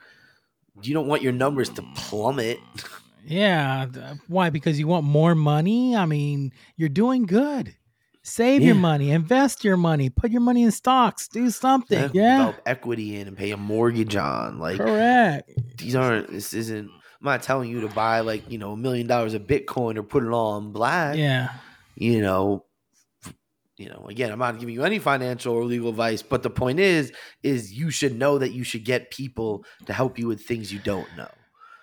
[0.81, 2.59] you don't want your numbers to plummet.
[3.25, 3.87] Yeah,
[4.27, 4.49] why?
[4.49, 5.95] Because you want more money.
[5.95, 7.75] I mean, you're doing good.
[8.23, 12.11] Save your money, invest your money, put your money in stocks, do something.
[12.13, 14.59] Yeah, develop equity in and pay a mortgage on.
[14.59, 15.49] Like correct.
[15.77, 16.29] these aren't.
[16.29, 16.85] This isn't.
[16.87, 20.03] I'm not telling you to buy like you know a million dollars of Bitcoin or
[20.03, 21.17] put it all in black.
[21.17, 21.49] Yeah,
[21.95, 22.65] you know
[23.77, 26.79] you know again i'm not giving you any financial or legal advice but the point
[26.79, 27.11] is
[27.43, 30.79] is you should know that you should get people to help you with things you
[30.79, 31.29] don't know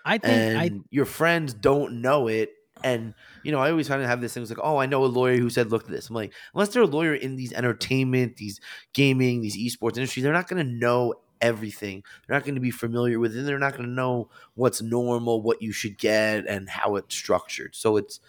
[0.08, 2.50] I think I your friends don't know it
[2.84, 5.04] and you know i always kind of have this thing it's like oh i know
[5.04, 6.08] a lawyer who said look at this.
[6.08, 8.60] I'm like unless they're a lawyer in these entertainment these
[8.92, 12.02] gaming these esports industries they're not going to know everything.
[12.26, 15.42] They're not going to be familiar with it they're not going to know what's normal
[15.42, 17.74] what you should get and how it's structured.
[17.74, 18.20] So it's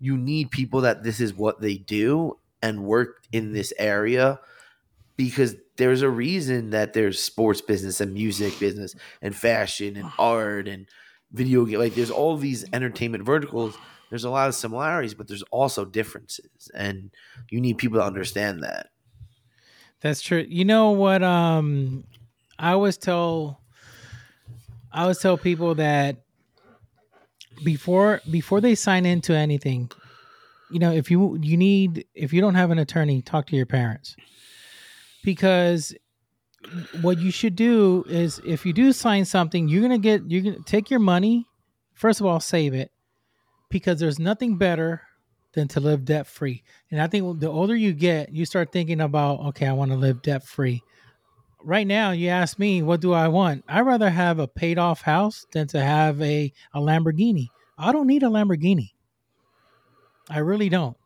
[0.00, 4.40] you need people that this is what they do and work in this area
[5.16, 10.68] because there's a reason that there's sports business and music business and fashion and art
[10.68, 10.86] and
[11.32, 13.76] video game like there's all these entertainment verticals
[14.08, 17.10] there's a lot of similarities but there's also differences and
[17.50, 18.88] you need people to understand that
[20.00, 20.44] That's true.
[20.48, 21.22] You know what?
[21.22, 22.04] Um,
[22.58, 23.60] I always tell,
[24.92, 26.22] I always tell people that
[27.64, 29.90] before before they sign into anything,
[30.70, 33.66] you know, if you you need if you don't have an attorney, talk to your
[33.66, 34.14] parents
[35.24, 35.94] because
[37.00, 40.64] what you should do is if you do sign something, you're gonna get you're gonna
[40.64, 41.46] take your money.
[41.94, 42.90] First of all, save it
[43.70, 45.02] because there's nothing better
[45.52, 46.62] than to live debt free.
[46.90, 49.96] And I think the older you get, you start thinking about, okay, I want to
[49.96, 50.82] live debt free.
[51.64, 53.64] Right now, you ask me, what do I want?
[53.66, 57.48] I'd rather have a paid off house than to have a, a Lamborghini.
[57.76, 58.90] I don't need a Lamborghini.
[60.30, 60.96] I really don't.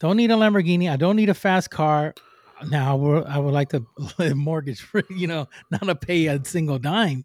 [0.00, 0.90] Don't need a Lamborghini.
[0.90, 2.14] I don't need a fast car.
[2.70, 3.86] Now, I would, I would like to
[4.18, 7.24] live mortgage free, you know, not to pay a single dime.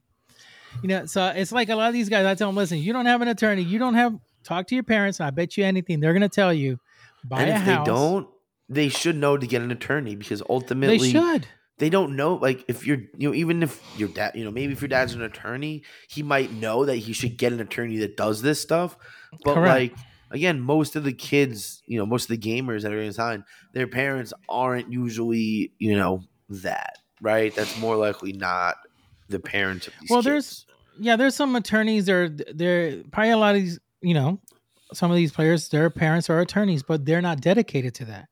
[0.84, 2.94] You know, so it's like a lot of these guys, I tell them, listen, you
[2.94, 3.64] don't have an attorney.
[3.64, 5.20] You don't have, talk to your parents.
[5.20, 6.80] And I bet you anything, they're going to tell you,
[7.24, 7.86] buy and a if house.
[7.86, 8.28] they don't
[8.70, 11.48] they should know to get an attorney because ultimately they should.
[11.80, 14.72] they don't know like if you're you know even if your dad you know maybe
[14.74, 18.16] if your dad's an attorney he might know that he should get an attorney that
[18.16, 18.96] does this stuff
[19.44, 19.94] but Correct.
[19.96, 19.96] like
[20.32, 23.44] again most of the kids you know most of the gamers that are in sign
[23.74, 28.76] their parents aren't usually you know that right that's more likely not
[29.30, 30.26] the parents of these Well, kids.
[30.26, 30.66] there's
[31.02, 32.06] yeah, there's some attorneys.
[32.08, 33.80] They're they're probably a lot of these.
[34.02, 34.40] You know,
[34.92, 38.28] some of these players, their parents are attorneys, but they're not dedicated to that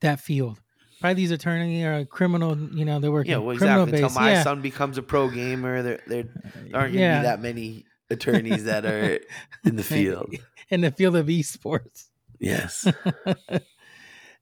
[0.00, 0.58] that field.
[1.00, 2.56] Probably these attorneys are criminal.
[2.56, 4.42] You know, they're working yeah well criminal exactly until my yeah.
[4.42, 6.24] son becomes a pro gamer there there
[6.72, 7.18] aren't gonna Yeah.
[7.20, 9.18] be that many attorneys that are
[9.64, 10.34] in the field
[10.70, 12.06] in the field of esports.
[12.38, 12.86] yes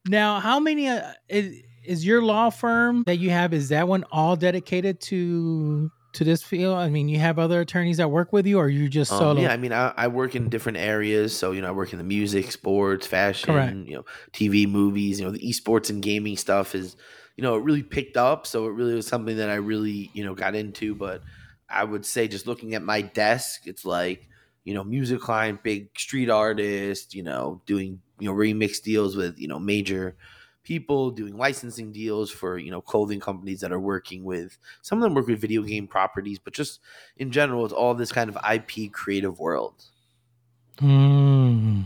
[0.08, 3.52] Now, how many uh, is, is your law firm that you have?
[3.52, 6.76] Is that one all dedicated to to this field?
[6.78, 9.40] I mean, you have other attorneys that work with you, or you just Um, solo?
[9.42, 11.36] yeah, I mean, I, I work in different areas.
[11.36, 13.76] So, you know, I work in the music, sports, fashion, Correct.
[13.88, 15.18] you know, TV, movies.
[15.18, 16.96] You know, the esports and gaming stuff is,
[17.36, 18.46] you know, it really picked up.
[18.46, 20.94] So it really was something that I really, you know, got into.
[20.94, 21.22] But
[21.68, 24.28] I would say just looking at my desk, it's like,
[24.64, 29.38] you know, music client, big street artist, you know, doing, you know, remix deals with,
[29.38, 30.16] you know, major
[30.62, 35.04] people doing licensing deals for you know clothing companies that are working with some of
[35.04, 36.80] them work with video game properties but just
[37.18, 39.84] in general it's all this kind of ip creative world
[40.78, 41.82] Hmm.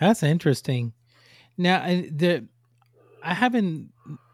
[0.00, 0.92] That's interesting.
[1.56, 2.46] Now, the
[3.22, 3.92] I haven't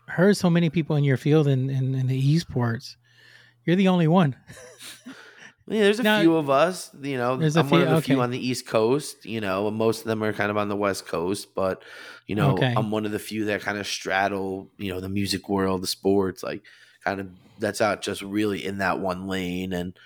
[0.09, 2.97] heard so many people in your field in, in, in the esports.
[3.65, 4.37] You're the only one.
[5.69, 7.95] yeah there's a Now- few of us you know There's a i'm one few- of
[7.97, 10.57] the few on the east coast you know and most of them are kind of
[10.57, 11.83] on the west coast but
[12.27, 12.75] you know Okay.
[12.77, 15.87] i'm one of the few that kind of straddle you know the music world the
[15.87, 16.63] sports like
[17.05, 17.29] kind of
[17.61, 19.97] that's out just really in that one lane and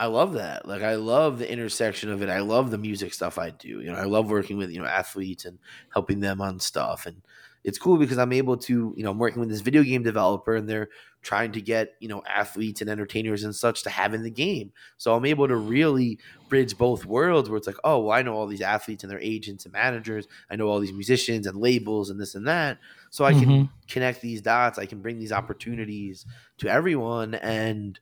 [0.00, 0.64] I love that.
[0.68, 2.28] Like I love the intersection of it.
[2.28, 3.80] I love the music stuff I do.
[3.80, 5.58] You know, I love working with, you know, athletes and
[5.92, 7.04] helping them on stuff.
[7.04, 7.20] And
[7.64, 10.54] it's cool because I'm able to, you know, I'm working with this video game developer
[10.54, 10.88] and they're
[11.22, 14.72] trying to get, you know, athletes and entertainers and such to have in the game.
[14.96, 18.34] So I'm able to really bridge both worlds where it's like, oh, well, I know
[18.34, 20.26] all these athletes and their agents and managers.
[20.50, 22.78] I know all these musicians and labels and this and that.
[23.10, 23.68] so I can Mhm.
[23.88, 24.78] connect these dots.
[24.78, 26.26] I can bring these opportunities
[26.58, 27.98] to everyone, and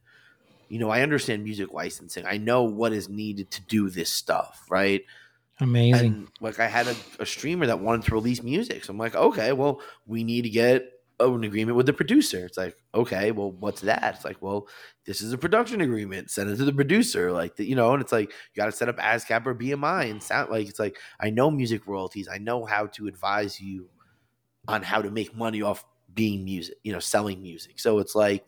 [0.68, 2.26] you know, I understand music licensing.
[2.26, 5.02] I know what is needed to do this stuff, right?
[5.60, 6.06] Amazing.
[6.06, 8.84] And like I had a, a streamer that wanted to release music.
[8.84, 12.44] So I'm like, okay, well, we need to get an agreement with the producer.
[12.44, 14.16] It's like, okay, well, what's that?
[14.16, 14.68] It's like, well,
[15.06, 16.30] this is a production agreement.
[16.30, 17.32] Send it to the producer.
[17.32, 20.22] Like, you know, and it's like, you got to set up ASCAP or BMI and
[20.22, 22.28] sound like, it's like, I know music royalties.
[22.30, 23.88] I know how to advise you
[24.68, 27.78] on how to make money off being music, you know, selling music.
[27.78, 28.44] So it's like,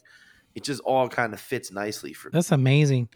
[0.54, 2.32] it just all kind of fits nicely for me.
[2.32, 3.08] That's amazing.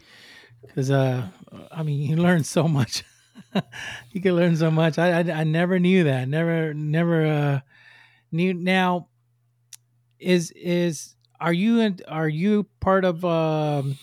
[0.65, 1.27] Because uh,
[1.71, 3.03] I mean, you learn so much.
[4.11, 4.97] you can learn so much.
[4.97, 6.27] I, I I never knew that.
[6.27, 7.59] Never never uh
[8.31, 8.53] knew.
[8.53, 9.07] Now,
[10.19, 13.97] is is are you in, are you part of um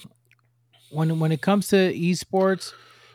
[0.91, 2.73] when when it comes to esports?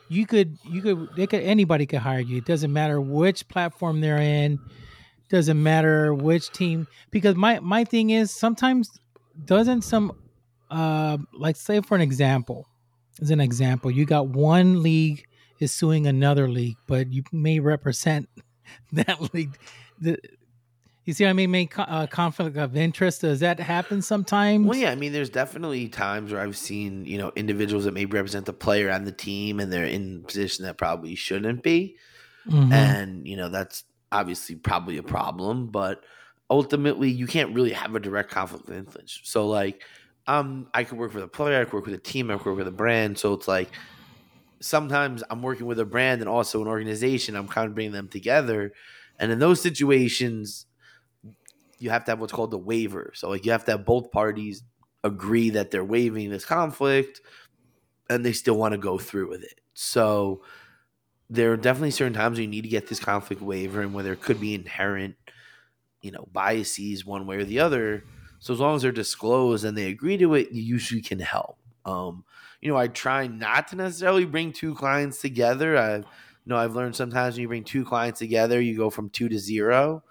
[0.08, 2.38] You could you could they could anybody could hire you.
[2.38, 4.58] It doesn't matter which platform they're in.
[5.28, 6.86] Doesn't matter which team.
[7.10, 8.90] Because my my thing is sometimes
[9.44, 10.12] doesn't some
[10.70, 12.66] uh like say for an example
[13.20, 15.24] as an example you got one league
[15.58, 18.28] is suing another league but you may represent
[18.92, 19.56] that league
[20.00, 20.18] the,
[21.04, 24.66] you see what i mean make co- uh, conflict of interest does that happen sometimes
[24.66, 28.12] Well, yeah, I mean, there's definitely times where I've seen, you know, individuals that maybe
[28.12, 31.96] represent the player and the team and they're in a position that probably shouldn't be.
[32.50, 32.72] Mhm.
[32.72, 36.02] And, you know, that's obviously probably a problem, but
[36.50, 39.20] ultimately you can't really have a direct conflict of interest.
[39.24, 39.82] So like
[40.26, 42.46] um I could work with a player, I could work with a team, I could
[42.46, 43.18] work with a brand.
[43.18, 43.70] So it's like
[44.60, 47.36] sometimes I'm working with a brand and also an organization.
[47.36, 48.72] I'm kind of bringing them together.
[49.18, 50.66] And in those situations,
[51.78, 53.12] you have to have what's called the waiver.
[53.14, 54.62] So like you have to have both parties
[55.04, 57.20] agree that they're waiving this conflict
[58.08, 59.60] and they still want to go through with it.
[59.74, 60.42] So
[61.28, 64.16] there are definitely certain times you need to get this conflict waiver and where there
[64.16, 65.16] could be inherent,
[66.00, 68.04] you know, biases one way or the other.
[68.38, 71.58] So as long as they're disclosed and they agree to it, you usually can help.
[71.84, 72.24] Um,
[72.60, 75.76] you know, I try not to necessarily bring two clients together.
[75.76, 76.04] I you
[76.46, 79.38] know I've learned sometimes when you bring two clients together, you go from two to
[79.38, 80.02] zero.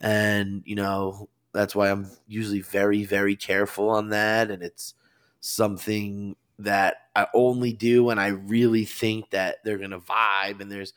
[0.00, 4.50] And, you know, that's why I'm usually very, very careful on that.
[4.50, 4.94] And it's
[5.40, 10.92] something that I only do when I really think that they're gonna vibe and there's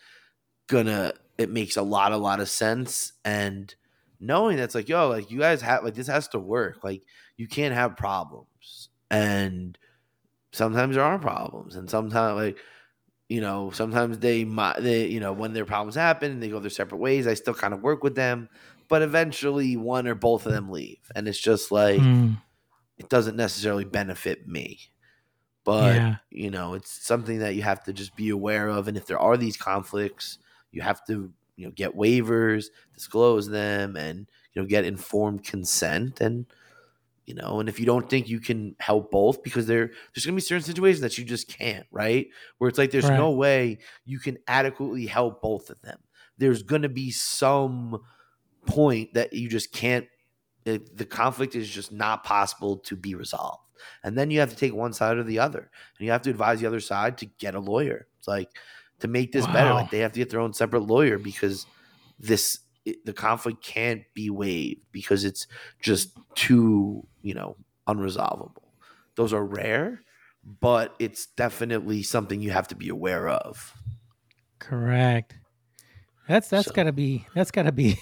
[0.67, 3.13] gonna it makes a lot, a lot of sense.
[3.23, 3.73] And
[4.19, 6.83] knowing that's like, yo, like you guys have like this has to work.
[6.83, 7.03] Like
[7.37, 8.89] you can't have problems.
[9.09, 9.77] And
[10.53, 11.75] sometimes there are problems.
[11.75, 12.59] And sometimes like
[13.29, 16.59] you know, sometimes they might they, you know, when their problems happen and they go
[16.59, 18.49] their separate ways, I still kind of work with them.
[18.89, 21.11] But eventually one or both of them leave.
[21.15, 22.41] And it's just like Mm,
[22.97, 24.79] it doesn't necessarily benefit me.
[25.65, 26.19] But Yeah.
[26.31, 28.87] you know, it's something that you have to just be aware of.
[28.87, 30.37] And if there are these conflicts,
[30.71, 36.21] you have to, you know, get waivers, disclose them, and you know, get informed consent.
[36.21, 36.45] And
[37.29, 40.35] you know, and if you don't think you can help both, because there there's gonna
[40.35, 42.27] be certain situations that you just can't, right?
[42.57, 45.99] Where it's like there's no way you can adequately help both of them.
[46.39, 48.01] There's gonna be some
[48.65, 50.07] point that you just can't
[50.65, 53.69] it, the conflict is just not possible to be resolved.
[54.03, 55.69] And then you have to take one side or the other.
[55.97, 58.07] And you have to advise the other side to get a lawyer.
[58.17, 58.49] It's like
[58.99, 61.65] to make this better, like they have to get their own separate lawyer because
[62.19, 62.59] this
[62.89, 65.47] it, the conflict can't be waived because it's
[65.81, 67.55] just too, you know,
[67.87, 68.63] unresolvable.
[69.15, 70.01] Those are rare,
[70.43, 73.73] but it's definitely something you have to be aware of.
[74.59, 75.35] correct
[76.27, 77.97] that's that's So- gotta be that's gotta be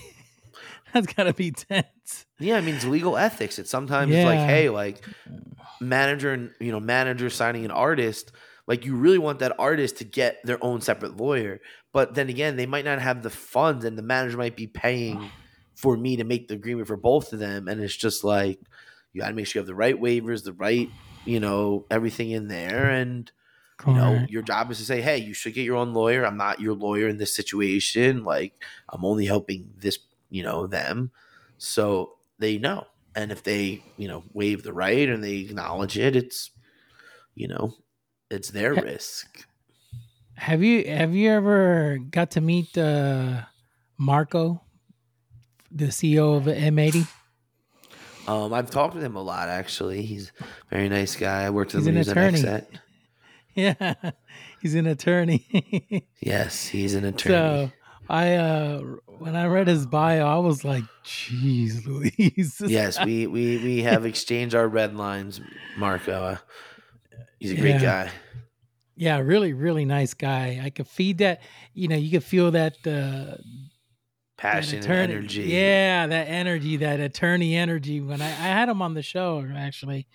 [0.93, 3.57] that's gotta be tense Yeah, I mean it's legal ethics.
[3.59, 5.03] It's sometimes like, hey, like
[5.79, 8.31] manager and you know, manager signing an artist,
[8.67, 11.61] like you really want that artist to get their own separate lawyer.
[11.93, 15.17] But then again, they might not have the funds and the manager might be paying
[15.17, 15.29] mm.
[15.73, 17.67] for me to make the agreement for both of them.
[17.67, 18.59] And it's just like
[19.13, 20.89] you gotta make sure you have the right waivers, the right,
[21.25, 22.89] you know, everything in there.
[22.89, 23.31] And
[23.85, 26.25] you know, your job is to say, hey, you should get your own lawyer.
[26.25, 28.23] I'm not your lawyer in this situation.
[28.23, 28.53] Like,
[28.89, 29.99] I'm only helping this,
[30.29, 31.11] you know, them.
[31.59, 32.87] So they know.
[33.15, 36.49] And if they, you know, waive the right and they acknowledge it, it's,
[37.35, 37.75] you know,
[38.29, 39.45] it's their Ha- risk.
[40.35, 43.41] Have you have you ever got to meet uh,
[43.97, 44.61] Marco,
[45.71, 47.07] the CEO of M80?
[48.27, 50.01] Um, I've talked with him a lot, actually.
[50.03, 50.43] He's a
[50.75, 51.43] very nice guy.
[51.45, 52.39] I worked with He's him an he attorney.
[52.47, 52.79] at Exet.
[53.55, 54.11] Yeah,
[54.61, 56.03] he's an attorney.
[56.21, 57.33] Yes, he's an attorney.
[57.33, 57.71] so
[58.09, 58.81] I uh
[59.19, 64.05] when I read his bio, I was like, "Jeez, Louise." yes, we, we, we have
[64.05, 65.41] exchanged our red lines,
[65.77, 66.37] Marco.
[67.39, 68.09] He's a great guy.
[68.95, 70.59] yeah, really, really nice guy.
[70.63, 71.41] I could feed that.
[71.73, 73.37] You know, you could feel that uh,
[74.37, 75.43] passion attorney- and energy.
[75.43, 78.01] Yeah, that energy, that attorney energy.
[78.01, 80.07] When I, I had him on the show actually,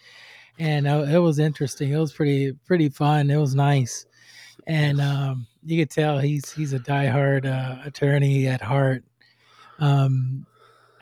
[0.58, 1.92] and uh, it was interesting.
[1.92, 3.30] It was pretty pretty fun.
[3.30, 4.04] It was nice,
[4.66, 9.04] and um, you could tell he's he's a diehard uh, attorney at heart.
[9.78, 10.46] Um,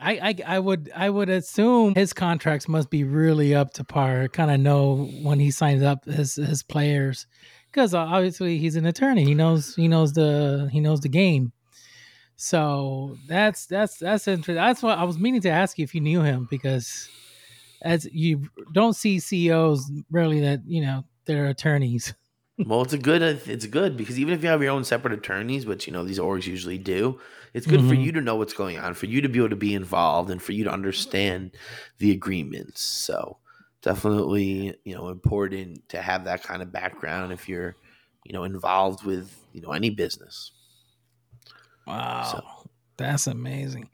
[0.01, 4.29] I, I I would I would assume his contracts must be really up to par.
[4.29, 7.27] Kind of know when he signs up his his players,
[7.71, 9.25] because uh, obviously he's an attorney.
[9.25, 11.53] He knows he knows the he knows the game.
[12.37, 14.55] So that's that's that's interesting.
[14.55, 17.09] That's what I was meaning to ask you if you knew him because
[17.83, 22.15] as you don't see CEOs really that you know they're attorneys.
[22.65, 23.23] Well, it's a good.
[23.23, 26.19] It's good because even if you have your own separate attorneys, which you know these
[26.19, 27.19] orgs usually do,
[27.55, 27.95] it's good for Mhm.
[27.95, 30.43] you to know what's going on, for you to be able to be involved, and
[30.43, 31.57] for you to understand
[31.99, 32.83] the agreements.
[32.83, 33.39] So
[33.83, 37.79] definitely, you know, important to have that kind of background if you're,
[38.25, 40.53] you know, involved with you know any business.
[41.87, 42.71] Wow, so.
[42.97, 43.91] that's amazing.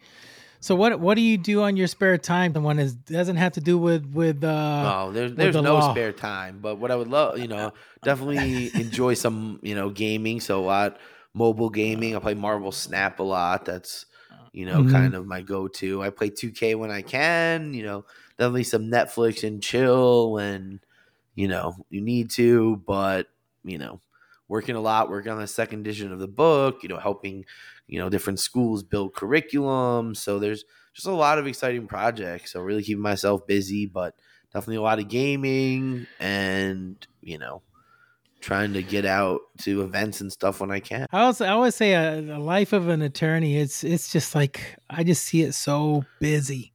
[0.60, 3.52] So what what do you do on your spare time The one is doesn't have
[3.52, 5.80] to do with with uh Oh, there's there's the no law.
[5.80, 6.60] spare time.
[6.60, 10.38] But what I would love, you know, definitely enjoy some, you know, gaming.
[10.40, 10.98] So a lot
[11.32, 12.14] mobile gaming.
[12.14, 13.64] I play Marvel Snap a lot.
[13.64, 14.04] That's
[14.52, 14.84] you know Mhm.
[14.84, 16.02] kind of my go-to.
[16.02, 17.72] I play 2K when I can.
[17.72, 18.04] You know,
[18.38, 20.80] definitely some Netflix and chill when
[21.34, 22.76] you know you need to.
[22.86, 23.28] But
[23.64, 24.02] you know,
[24.48, 26.82] working a lot, working on the second edition of the book.
[26.82, 27.46] You know, helping
[27.86, 30.14] you know different schools build curriculum.
[30.14, 30.64] So there's
[30.94, 32.52] just a lot of exciting projects.
[32.52, 34.14] So really keeping myself busy, but
[34.52, 37.62] definitely a lot of gaming and you know
[38.40, 41.06] trying to get out to events and stuff when I can.
[41.12, 43.58] I always I always say uh, a, a life of an attorney.
[43.58, 46.72] It's it's just like I just see it so busy,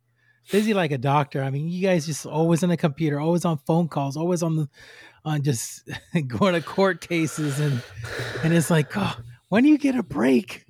[0.51, 1.41] busy like a doctor.
[1.41, 4.55] I mean, you guys just always on the computer, always on phone calls, always on
[4.55, 4.69] the
[5.23, 5.89] on just
[6.27, 7.81] going to court cases, and
[8.43, 9.15] and it's like, oh,
[9.49, 10.65] when do you get a break?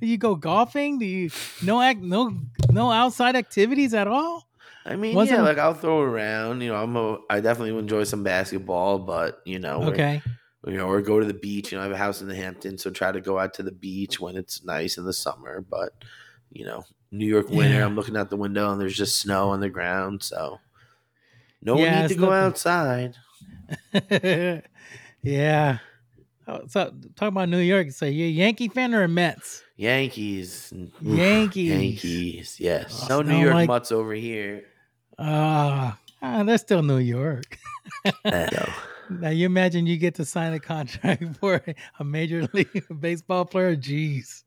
[0.00, 0.98] Do you go golfing?
[0.98, 1.30] Do you
[1.62, 2.32] no act no
[2.70, 4.46] no outside activities at all?
[4.84, 6.60] I mean, Wasn't- yeah, like I'll throw around.
[6.60, 10.22] You know, I'm a, I definitely enjoy some basketball, but you know, Okay,
[10.66, 11.72] you know, or go to the beach.
[11.72, 13.62] You know, I have a house in the Hamptons, so try to go out to
[13.62, 15.60] the beach when it's nice in the summer.
[15.68, 15.92] But
[16.52, 17.84] you know, New York winter, Yeah.
[17.86, 20.60] I'm looking out the window and there's just snow on the ground, so
[21.62, 23.16] no Yeah, need to go nothing- outside.
[25.22, 25.78] yeah.
[26.46, 27.90] Oh, so talk about New York.
[27.90, 29.64] So you a Yankee fan or a Mets?
[29.76, 30.72] Yankees,
[31.02, 31.70] Yankees.
[31.70, 33.06] Yankees, yes.
[33.10, 34.64] Oh, no New York like- mutts over here.
[35.18, 37.58] Ah, ah, they're still New York.
[39.08, 41.62] Now you imagine you get to sign a contract for
[41.98, 43.76] a major league baseball player.
[43.76, 44.42] Jeez.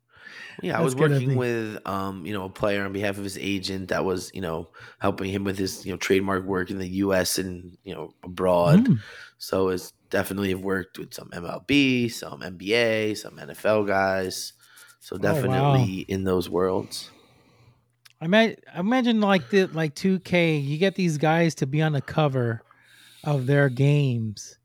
[0.62, 3.88] Yeah, I was working with um, you know, a player on behalf of his agent
[3.90, 4.68] that was, you know,
[5.00, 8.86] helping him with his, you know, trademark work in the US and, you know, abroad.
[8.86, 9.00] Mm.
[9.38, 14.54] So it's definitely have worked with some MLB, some NBA, some NFL guys.
[15.00, 15.32] So Oh, wow.
[15.34, 17.12] definitely in those worlds.
[18.22, 21.94] I imagine, I imagine like the like 2K, you get these guys to be on
[21.94, 22.62] the cover
[23.24, 24.58] of their games.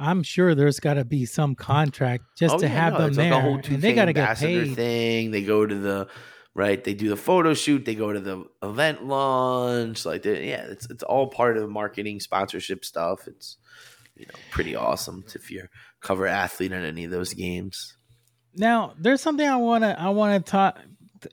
[0.00, 3.14] I'm sure there's got to be some contract just Oh, to yeah, have no, them
[3.14, 4.76] there, like and they got to get paid.
[4.76, 5.32] thing.
[5.32, 6.08] They go to the
[6.54, 6.82] right.
[6.82, 7.84] They do the photo shoot.
[7.84, 10.06] They go to the event launch.
[10.06, 13.26] Like, yeah, it's it's all part of marketing sponsorship stuff.
[13.26, 13.56] It's
[14.14, 15.68] you know pretty awesome if you're
[16.00, 17.97] cover athlete in any of those games.
[18.58, 20.78] Now, there's something I want to I want to talk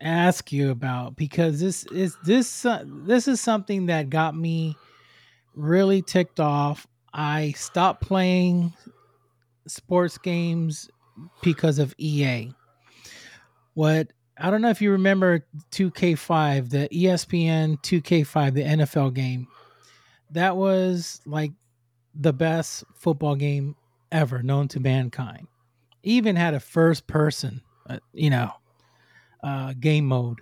[0.01, 4.77] ask you about because this is this uh, this is something that got me
[5.55, 6.87] really ticked off.
[7.13, 8.73] I stopped playing
[9.67, 10.89] sports games
[11.41, 12.51] because of EA.
[13.73, 19.47] What I don't know if you remember 2K5, the ESPN 2K5, the NFL game.
[20.31, 21.53] That was like
[22.13, 23.75] the best football game
[24.11, 25.47] ever known to mankind
[26.05, 28.51] even had a first person, uh, you know,
[29.43, 30.39] uh, game mode.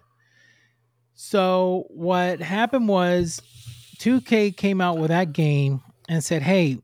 [1.15, 3.41] So what happened was
[3.99, 6.79] 2K came out with that game and said, "Hey,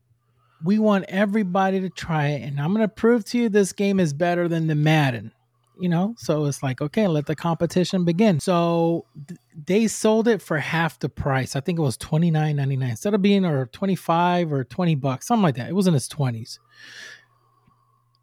[0.64, 4.00] we want everybody to try it and I'm going to prove to you this game
[4.00, 5.32] is better than the Madden."
[5.78, 8.38] You know, so it's like, okay, let the competition begin.
[8.38, 11.56] So th- they sold it for half the price.
[11.56, 14.62] I think it was twenty nine ninety nine instead of being or twenty five or
[14.62, 15.70] twenty bucks, something like that.
[15.70, 16.60] It was in its twenties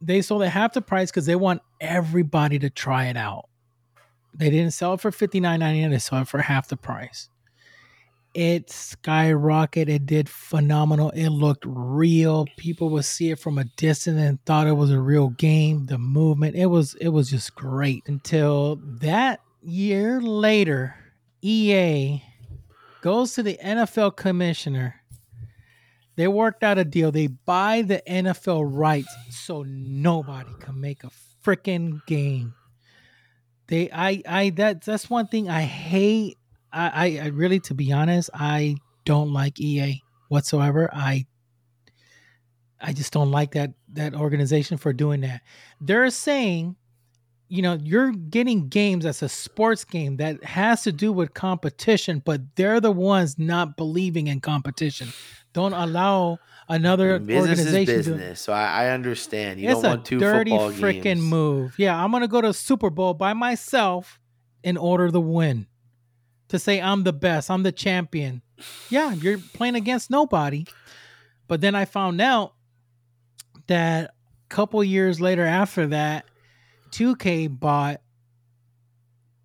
[0.01, 3.49] they sold it half the price because they want everybody to try it out.
[4.33, 5.91] They didn't sell it for fifty nine ninety nine.
[5.91, 7.29] They sold it for half the price.
[8.33, 9.89] It skyrocketed.
[9.89, 11.09] It did phenomenal.
[11.11, 12.45] It looked real.
[12.55, 15.87] People would see it from a distance and thought it was a real game.
[15.87, 18.03] The movement, it was it was just great.
[18.07, 20.95] Until that year later,
[21.41, 22.21] EA
[23.01, 24.96] goes to the NFL commissioner
[26.17, 27.11] they worked out a deal.
[27.11, 31.11] They buy the NFL rights so nobody can make a
[31.45, 32.55] freaking game.
[33.67, 36.37] They, I, I, that that's one thing I hate.
[36.73, 40.89] I, I, I really, to be honest, I don't like EA whatsoever.
[40.91, 41.27] I,
[42.81, 45.41] I just don't like that that organization for doing that.
[45.79, 46.77] They're saying,
[47.49, 52.21] you know, you're getting games as a sports game that has to do with competition,
[52.23, 55.09] but they're the ones not believing in competition.
[55.53, 56.39] Don't allow
[56.69, 57.95] another business organization.
[57.99, 59.59] is to- business, so I, I understand.
[59.59, 61.75] You it's don't a want two dirty football freaking move.
[61.77, 64.19] Yeah, I'm gonna go to Super Bowl by myself
[64.63, 65.67] in order to win.
[66.49, 68.41] To say I'm the best, I'm the champion.
[68.89, 70.65] Yeah, you're playing against nobody.
[71.47, 72.53] But then I found out
[73.67, 76.25] that a couple years later after that,
[76.97, 78.01] 2K bought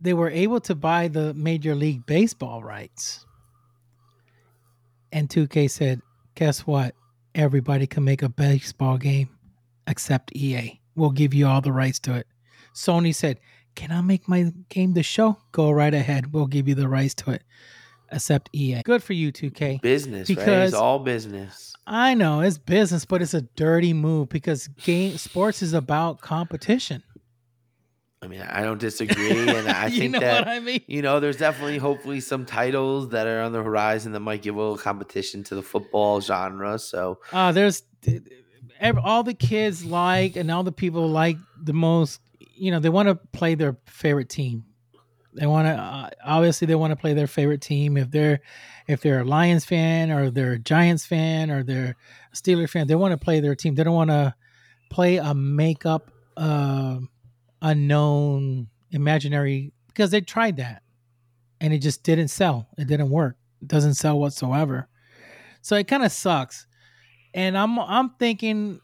[0.00, 3.24] they were able to buy the Major League Baseball rights.
[5.12, 6.00] And 2K said,
[6.34, 6.94] guess what?
[7.34, 9.28] Everybody can make a baseball game
[9.86, 10.80] except EA.
[10.96, 12.26] We'll give you all the rights to it.
[12.74, 13.38] Sony said,
[13.74, 15.38] Can I make my game the show?
[15.52, 16.32] Go right ahead.
[16.32, 17.42] We'll give you the rights to it.
[18.10, 18.82] Except EA.
[18.84, 19.80] Good for you, 2K.
[19.80, 20.36] business, right?
[20.38, 21.74] Because- It's all business.
[21.86, 27.02] I know it's business, but it's a dirty move because game sports is about competition.
[28.22, 30.80] I mean, I don't disagree, and I you think know that what I mean?
[30.86, 34.54] you know, there's definitely, hopefully, some titles that are on the horizon that might give
[34.54, 36.78] a little competition to the football genre.
[36.78, 37.82] So, Uh, there's
[39.02, 42.20] all the kids like and all the people like the most.
[42.54, 44.64] You know, they want to play their favorite team.
[45.34, 47.96] They want to uh, obviously they want to play their favorite team.
[47.96, 48.40] If they're
[48.86, 51.96] if they're a Lions fan or they're a Giants fan or they're
[52.32, 53.74] a Steelers fan, they want to play their team.
[53.74, 54.34] They don't want to
[54.90, 56.98] play a makeup uh,
[57.62, 60.82] unknown imaginary because they tried that
[61.60, 62.68] and it just didn't sell.
[62.76, 63.36] It didn't work.
[63.62, 64.88] It doesn't sell whatsoever.
[65.62, 66.66] So it kind of sucks.
[67.32, 68.80] And I'm I'm thinking,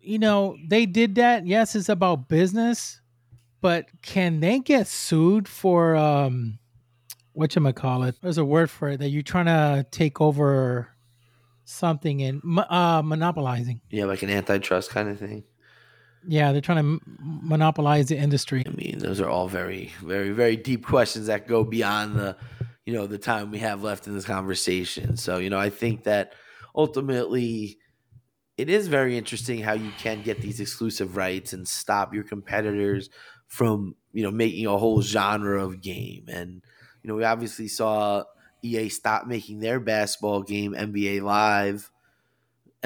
[0.00, 1.46] you know, they did that.
[1.46, 3.00] Yes, it's about business,
[3.60, 6.58] but can they get sued for um
[7.32, 8.16] what you call it?
[8.22, 10.88] There's a word for it that you're trying to take over
[11.64, 12.40] something and
[12.70, 13.80] uh monopolizing.
[13.90, 15.42] yeah, like an antitrust kind of thing.
[16.28, 18.64] Yeah, they're trying to monopolize the industry.
[18.66, 22.36] I mean, those are all very, very, very deep questions that go beyond the,
[22.84, 25.16] you know, the time we have left in this conversation.
[25.16, 26.32] So, you know, I think that
[26.74, 27.78] ultimately
[28.56, 33.10] it is very interesting how you can get these exclusive rights and stop your competitors
[33.46, 36.24] from, you know, making a whole genre of game.
[36.28, 36.62] And,
[37.02, 38.24] you know, we obviously saw
[38.62, 41.90] EA stop making their basketball game NBA Live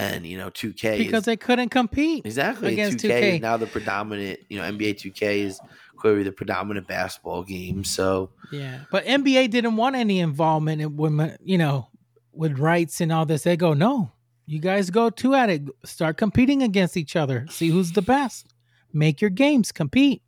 [0.01, 2.25] and, you know, 2K is- Because they couldn't compete.
[2.27, 2.73] Exactly.
[2.73, 3.35] against 2K, 2K.
[3.37, 5.61] is now the predominant, you know, NBA 2K is
[5.97, 7.85] clearly the predominant basketball game.
[7.85, 11.89] So, Yeah, but NBA didn't want any involvement in women, you know,
[12.33, 13.43] with rights and all this.
[13.43, 14.11] They go, no,
[14.47, 15.63] you guys go two at it.
[15.85, 17.47] Start competing against each other.
[17.51, 18.47] See who's the best.
[18.93, 20.23] Make your games, compete.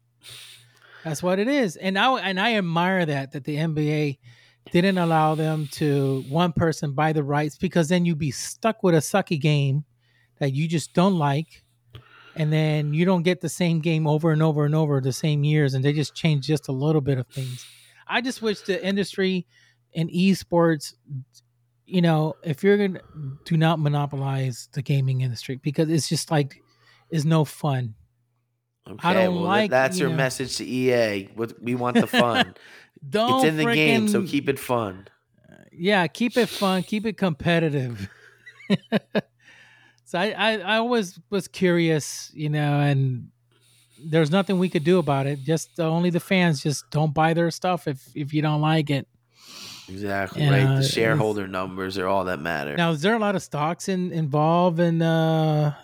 [1.05, 1.75] That's what it is.
[1.77, 4.19] And I and I admire that that the NBA
[4.71, 8.95] didn't allow them to one person buy the rights because then you'd be stuck with
[8.95, 9.85] a sucky game
[10.39, 11.65] that you just don't like.
[12.35, 15.45] And then you don't get the same game over and over and over the same
[15.45, 17.67] years, and they just change just a little bit of things.
[18.09, 19.47] I just wish the industry
[19.95, 20.95] and esports,
[21.85, 23.01] you know, if you're gonna
[23.45, 26.63] do not monopolize the gaming industry because it's just like
[27.11, 27.95] is no fun.
[28.89, 31.29] okay, don't well, like, that's you your know- message to EA.
[31.35, 32.55] What we want the fun.
[33.09, 35.09] Don't it's in the game, so keep it fun.
[35.73, 38.09] yeah, keep it fun, keep it competitive.
[40.05, 43.29] so I, I, I always was curious, you know, and
[44.05, 45.41] there's nothing we could do about it.
[45.43, 48.91] Just uh, only the fans just don't buy their stuff if if you don't like
[48.91, 49.07] it.
[49.89, 50.65] Exactly, And, right?
[50.65, 52.77] uh, The shareholder numbers are all that matter.
[52.77, 55.03] Now, is there a lot of stocks in involved in?
[55.03, 55.75] Uh,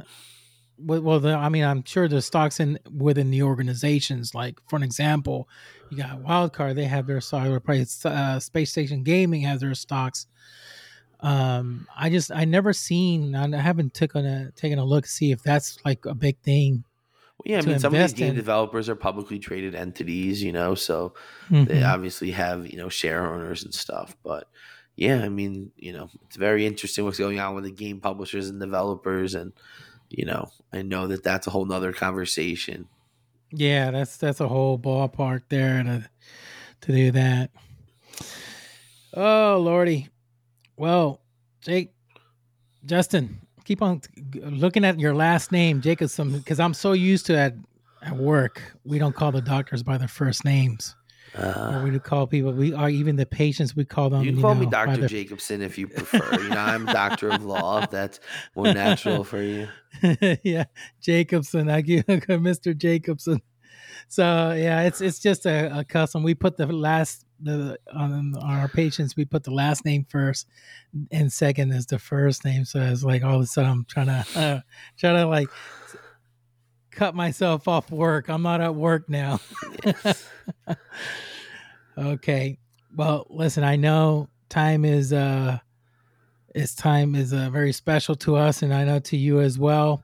[0.78, 4.34] well, well the, I mean, I'm sure there's stocks in within the organizations.
[4.34, 5.48] Like, for an example,
[5.90, 7.44] you got Wildcard; they have their stock.
[7.64, 10.26] Probably uh, Space Station Gaming has their stocks.
[11.20, 13.34] Um, I just I never seen.
[13.34, 16.84] I haven't taken a taken a look to see if that's like a big thing.
[17.38, 18.34] Well, yeah, I mean, some of these game in.
[18.36, 21.14] developers are publicly traded entities, you know, so
[21.50, 21.88] they Mhm.
[21.92, 24.48] obviously have you know share owners and stuff but
[24.96, 28.48] yeah i mean you know it's very interesting what's going on with the game publishers
[28.48, 29.52] and developers and
[30.10, 32.86] you know i know that that's a whole nother conversation
[33.50, 36.08] Yeah, that's that's a whole ballpark there to
[36.82, 37.50] to do that.
[39.14, 40.08] Oh lordy.
[40.76, 41.20] Well,
[41.60, 41.92] Jake,
[42.84, 44.02] Justin, keep on
[44.34, 47.54] looking at your last name, Jacobson, because I'm so used to at
[48.02, 50.94] at work we don't call the doctors by their first names.
[51.34, 54.22] Uh, we call people we are even the patients we call them.
[54.22, 57.28] you can call me know, by dr jacobson if you prefer you know i'm doctor
[57.28, 58.20] of law if that's
[58.54, 59.68] more natural for you
[60.42, 60.64] yeah,
[61.00, 61.68] Jacobson.
[61.68, 62.76] I give Mr.
[62.76, 63.42] Jacobson.
[64.08, 66.22] so yeah, it's it's just a, a custom.
[66.22, 70.46] We put the last the on, on our patients we put the last name first,
[71.10, 72.64] and second is the first name.
[72.64, 74.60] So it's like all of a sudden I'm trying to uh,
[74.98, 75.48] trying to like
[76.98, 78.28] cut myself off work.
[78.28, 79.38] I'm not at work now.
[81.98, 82.58] okay.
[82.96, 85.58] Well, listen, I know time is uh
[86.54, 90.02] it's time is uh, very special to us and I know to you as well.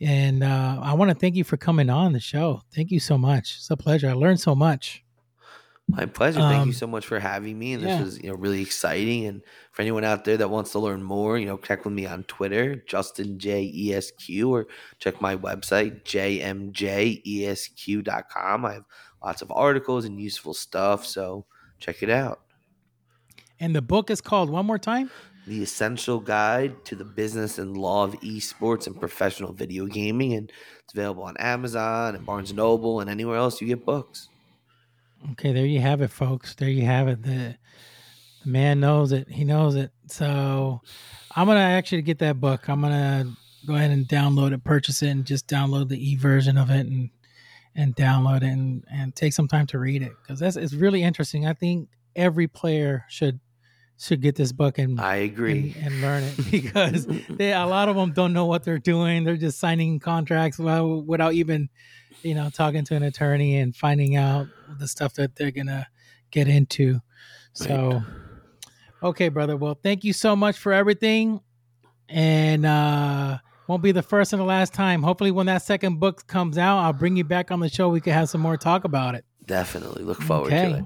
[0.00, 2.62] And uh, I want to thank you for coming on the show.
[2.72, 3.56] Thank you so much.
[3.56, 4.08] It's a pleasure.
[4.08, 5.02] I learned so much.
[5.88, 6.40] My pleasure.
[6.40, 7.74] Thank um, you so much for having me.
[7.74, 8.02] And this yeah.
[8.02, 9.26] was, you know, really exciting.
[9.26, 12.06] And for anyone out there that wants to learn more, you know, check with me
[12.06, 14.66] on Twitter, Justin J E S Q, or
[14.98, 16.74] check my website, jmjesq.com.
[18.64, 18.84] I have
[19.22, 21.04] lots of articles and useful stuff.
[21.04, 21.44] So
[21.78, 22.40] check it out.
[23.60, 25.10] And the book is called one more time?
[25.46, 30.32] The Essential Guide to the Business and Law of Esports and Professional Video Gaming.
[30.32, 30.50] And
[30.84, 34.28] it's available on Amazon and Barnes Noble and anywhere else you get books.
[35.32, 36.54] Okay, there you have it, folks.
[36.54, 37.22] There you have it.
[37.22, 37.56] The,
[38.44, 39.28] the man knows it.
[39.28, 39.92] He knows it.
[40.08, 40.80] So
[41.36, 42.68] I'm gonna actually get that book.
[42.68, 43.32] I'm gonna
[43.66, 46.86] go ahead and download it, purchase it, and just download the e version of it
[46.86, 47.10] and
[47.74, 51.02] and download it and, and take some time to read it because that's it's really
[51.02, 51.46] interesting.
[51.46, 53.40] I think every player should
[53.98, 57.88] should get this book and I agree and, and learn it because they a lot
[57.88, 59.24] of them don't know what they're doing.
[59.24, 61.68] They're just signing contracts without, without even
[62.22, 64.46] you know talking to an attorney and finding out
[64.78, 65.86] the stuff that they're gonna
[66.30, 67.00] get into.
[67.54, 68.02] So, right.
[69.02, 69.56] okay, brother.
[69.56, 71.40] Well, thank you so much for everything,
[72.08, 75.02] and uh won't be the first and the last time.
[75.02, 77.88] Hopefully, when that second book comes out, I'll bring you back on the show.
[77.88, 79.24] We can have some more talk about it.
[79.46, 80.72] Definitely look forward okay.
[80.72, 80.84] to it.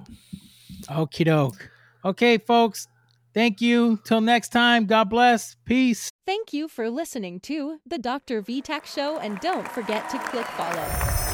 [0.89, 1.70] Okie doke.
[2.05, 2.87] Okay, folks.
[3.34, 4.01] Thank you.
[4.05, 4.87] Till next time.
[4.87, 5.57] God bless.
[5.64, 6.11] Peace.
[6.26, 8.43] Thank you for listening to the Dr.
[8.43, 11.25] VTach Show, and don't forget to click follow.